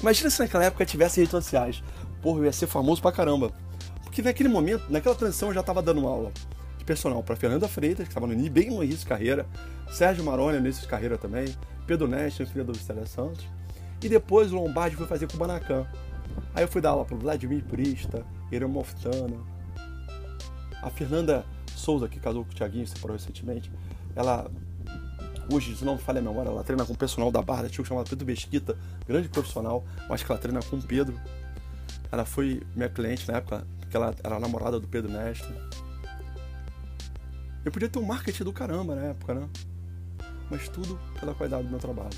Imagina 0.00 0.28
se 0.28 0.40
naquela 0.40 0.64
época 0.64 0.84
tivesse 0.84 1.20
redes 1.20 1.30
sociais. 1.30 1.80
Porra, 2.20 2.40
eu 2.40 2.46
ia 2.46 2.52
ser 2.52 2.66
famoso 2.66 3.00
pra 3.00 3.12
caramba. 3.12 3.52
Porque 4.02 4.20
naquele 4.20 4.48
momento, 4.48 4.90
naquela 4.90 5.14
transição, 5.14 5.50
eu 5.50 5.54
já 5.54 5.60
estava 5.60 5.80
dando 5.80 6.08
aula 6.08 6.32
de 6.76 6.84
personal 6.84 7.22
para 7.22 7.36
Fernanda 7.36 7.68
Freitas, 7.68 8.08
que 8.08 8.10
estava 8.10 8.26
no 8.26 8.50
bem 8.50 8.68
no 8.68 8.82
início 8.82 9.02
de 9.02 9.06
carreira, 9.06 9.46
Sérgio 9.92 10.24
Maroni, 10.24 10.58
no 10.58 10.64
início 10.66 10.82
de 10.82 10.88
carreira 10.88 11.16
também, 11.16 11.56
Pedro 11.86 12.08
Neste, 12.08 12.44
filho 12.46 12.64
do 12.64 12.72
Vicente 12.72 13.08
Santos. 13.08 13.46
E 14.02 14.08
depois 14.08 14.52
o 14.52 14.56
Lombardi 14.56 14.96
foi 14.96 15.06
fazer 15.06 15.28
com 15.28 15.36
o 15.36 15.38
Banacan. 15.38 15.86
Aí 16.52 16.64
eu 16.64 16.68
fui 16.68 16.80
dar 16.80 16.90
aula 16.90 17.04
para 17.04 17.16
Vladimir 17.16 17.62
Prista, 17.62 18.26
Irã 18.50 18.66
Moftana. 18.66 19.53
A 20.84 20.90
Fernanda 20.90 21.46
Souza, 21.74 22.06
que 22.08 22.20
casou 22.20 22.44
com 22.44 22.52
o 22.52 22.54
Thiaguinho, 22.54 22.86
separou 22.86 23.16
recentemente, 23.16 23.72
ela 24.14 24.50
hoje, 25.50 25.74
se 25.74 25.84
não 25.84 25.94
me 25.94 26.00
falha 26.00 26.20
a 26.20 26.22
memória, 26.22 26.50
ela 26.50 26.62
treina 26.62 26.84
com 26.84 26.92
o 26.92 26.96
personal 26.96 27.32
da 27.32 27.40
Barra, 27.40 27.70
tinha 27.70 27.84
chamado 27.84 28.08
Pedro 28.08 28.26
Mesquita, 28.26 28.76
grande 29.06 29.30
profissional, 29.30 29.82
mas 30.08 30.22
que 30.22 30.30
ela 30.30 30.38
treina 30.38 30.60
com 30.62 30.76
o 30.76 30.82
Pedro. 30.82 31.18
Ela 32.12 32.26
foi 32.26 32.62
minha 32.76 32.88
cliente 32.90 33.26
na 33.30 33.38
época, 33.38 33.66
que 33.90 33.96
ela 33.96 34.14
era 34.22 34.38
namorada 34.38 34.78
do 34.78 34.86
Pedro 34.86 35.10
Nestor. 35.10 35.52
Eu 37.64 37.72
podia 37.72 37.88
ter 37.88 37.98
um 37.98 38.04
marketing 38.04 38.44
do 38.44 38.52
caramba 38.52 38.94
na 38.94 39.02
época, 39.06 39.34
né? 39.34 39.48
Mas 40.50 40.68
tudo 40.68 41.00
pela 41.18 41.34
qualidade 41.34 41.64
do 41.64 41.70
meu 41.70 41.78
trabalho. 41.78 42.16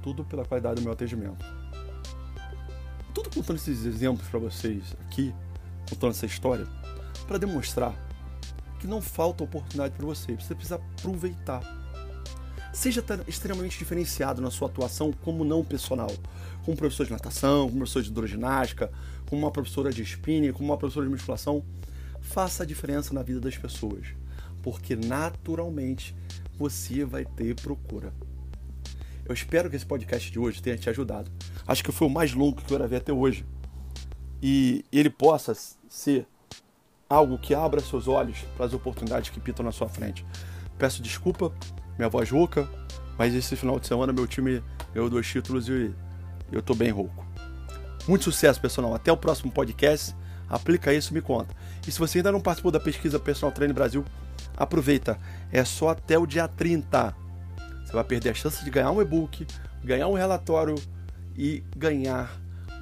Tudo 0.00 0.24
pela 0.24 0.44
qualidade 0.44 0.76
do 0.76 0.82
meu 0.82 0.92
atendimento. 0.92 1.44
Tudo 3.12 3.30
contando 3.30 3.56
esses 3.56 3.84
exemplos 3.84 4.28
para 4.28 4.38
vocês 4.38 4.96
aqui, 5.06 5.34
contando 5.88 6.12
essa 6.12 6.26
história, 6.26 6.66
para 7.26 7.38
demonstrar 7.38 7.94
que 8.78 8.86
não 8.86 9.00
falta 9.00 9.42
oportunidade 9.42 9.94
para 9.94 10.04
você, 10.04 10.34
você 10.34 10.54
precisa 10.54 10.74
aproveitar. 10.74 11.62
Seja 12.70 13.02
extremamente 13.26 13.78
diferenciado 13.78 14.42
na 14.42 14.50
sua 14.50 14.68
atuação 14.68 15.10
como 15.10 15.42
não 15.42 15.64
personal, 15.64 16.10
como 16.64 16.76
professor 16.76 17.06
de 17.06 17.12
natação, 17.12 17.66
como 17.66 17.78
professor 17.78 18.02
de 18.02 18.10
hidroginástica, 18.10 18.92
como 19.26 19.42
uma 19.42 19.50
professora 19.50 19.90
de 19.90 20.02
spinning, 20.02 20.52
como 20.52 20.68
uma 20.68 20.76
professora 20.76 21.06
de 21.06 21.12
musculação, 21.12 21.64
faça 22.20 22.62
a 22.62 22.66
diferença 22.66 23.14
na 23.14 23.22
vida 23.22 23.40
das 23.40 23.56
pessoas, 23.56 24.08
porque 24.62 24.94
naturalmente 24.94 26.14
você 26.58 27.06
vai 27.06 27.24
ter 27.24 27.54
procura. 27.54 28.12
Eu 29.24 29.32
espero 29.32 29.70
que 29.70 29.76
esse 29.76 29.86
podcast 29.86 30.30
de 30.30 30.38
hoje 30.38 30.60
tenha 30.60 30.76
te 30.76 30.90
ajudado. 30.90 31.30
Acho 31.66 31.82
que 31.82 31.90
foi 31.90 32.06
o 32.06 32.10
mais 32.10 32.34
longo 32.34 32.60
que 32.60 32.70
eu 32.70 32.78
gravei 32.78 32.98
até 32.98 33.12
hoje. 33.12 33.46
E 34.42 34.84
ele 34.92 35.08
possa 35.08 35.54
ser 35.88 36.26
algo 37.14 37.38
que 37.38 37.54
abra 37.54 37.80
seus 37.80 38.08
olhos 38.08 38.38
para 38.56 38.66
as 38.66 38.74
oportunidades 38.74 39.30
que 39.30 39.40
pitam 39.40 39.64
na 39.64 39.72
sua 39.72 39.88
frente. 39.88 40.24
Peço 40.78 41.02
desculpa, 41.02 41.52
minha 41.96 42.08
voz 42.08 42.30
rouca, 42.30 42.68
mas 43.16 43.34
esse 43.34 43.56
final 43.56 43.78
de 43.78 43.86
semana 43.86 44.12
meu 44.12 44.26
time 44.26 44.62
ganhou 44.92 45.08
dois 45.08 45.26
títulos 45.26 45.68
e 45.68 45.94
eu 46.50 46.62
tô 46.62 46.74
bem 46.74 46.90
rouco. 46.90 47.24
Muito 48.06 48.24
sucesso, 48.24 48.60
pessoal. 48.60 48.94
Até 48.94 49.10
o 49.10 49.16
próximo 49.16 49.50
podcast. 49.50 50.14
Aplica 50.48 50.92
isso 50.92 51.14
me 51.14 51.22
conta. 51.22 51.54
E 51.86 51.90
se 51.90 51.98
você 51.98 52.18
ainda 52.18 52.30
não 52.30 52.40
participou 52.40 52.70
da 52.70 52.78
pesquisa 52.78 53.18
Personal 53.18 53.52
Trainer 53.52 53.74
Brasil, 53.74 54.04
aproveita. 54.56 55.18
É 55.50 55.64
só 55.64 55.88
até 55.90 56.18
o 56.18 56.26
dia 56.26 56.46
30. 56.46 57.14
Você 57.84 57.92
vai 57.92 58.04
perder 58.04 58.30
a 58.30 58.34
chance 58.34 58.62
de 58.62 58.70
ganhar 58.70 58.90
um 58.90 59.00
e-book, 59.00 59.46
ganhar 59.82 60.06
um 60.08 60.14
relatório 60.14 60.74
e 61.36 61.62
ganhar 61.76 62.30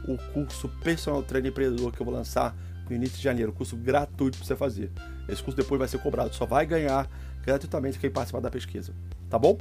o 0.07 0.19
curso 0.33 0.69
Personal 0.83 1.23
Trainer 1.23 1.51
Empreendedor 1.51 1.93
que 1.93 2.01
eu 2.01 2.05
vou 2.05 2.15
lançar 2.15 2.55
início 2.95 3.17
de 3.17 3.23
janeiro. 3.23 3.53
Curso 3.53 3.77
gratuito 3.77 4.39
para 4.39 4.47
você 4.47 4.57
fazer. 4.57 4.91
Esse 5.29 5.43
curso 5.43 5.57
depois 5.57 5.79
vai 5.79 5.89
ser 5.89 5.99
cobrado. 5.99 6.35
Só 6.35 6.47
vai 6.47 6.67
ganhar 6.67 7.09
gratuitamente 7.45 7.99
quem 7.99 8.11
participar 8.11 8.41
da 8.41 8.51
pesquisa. 8.51 8.93
Tá 9.29 9.39
bom? 9.39 9.59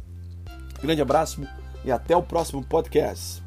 Grande 0.81 1.01
abraço 1.01 1.41
e 1.83 1.91
até 1.91 2.15
o 2.15 2.23
próximo 2.23 2.63
podcast. 2.63 3.43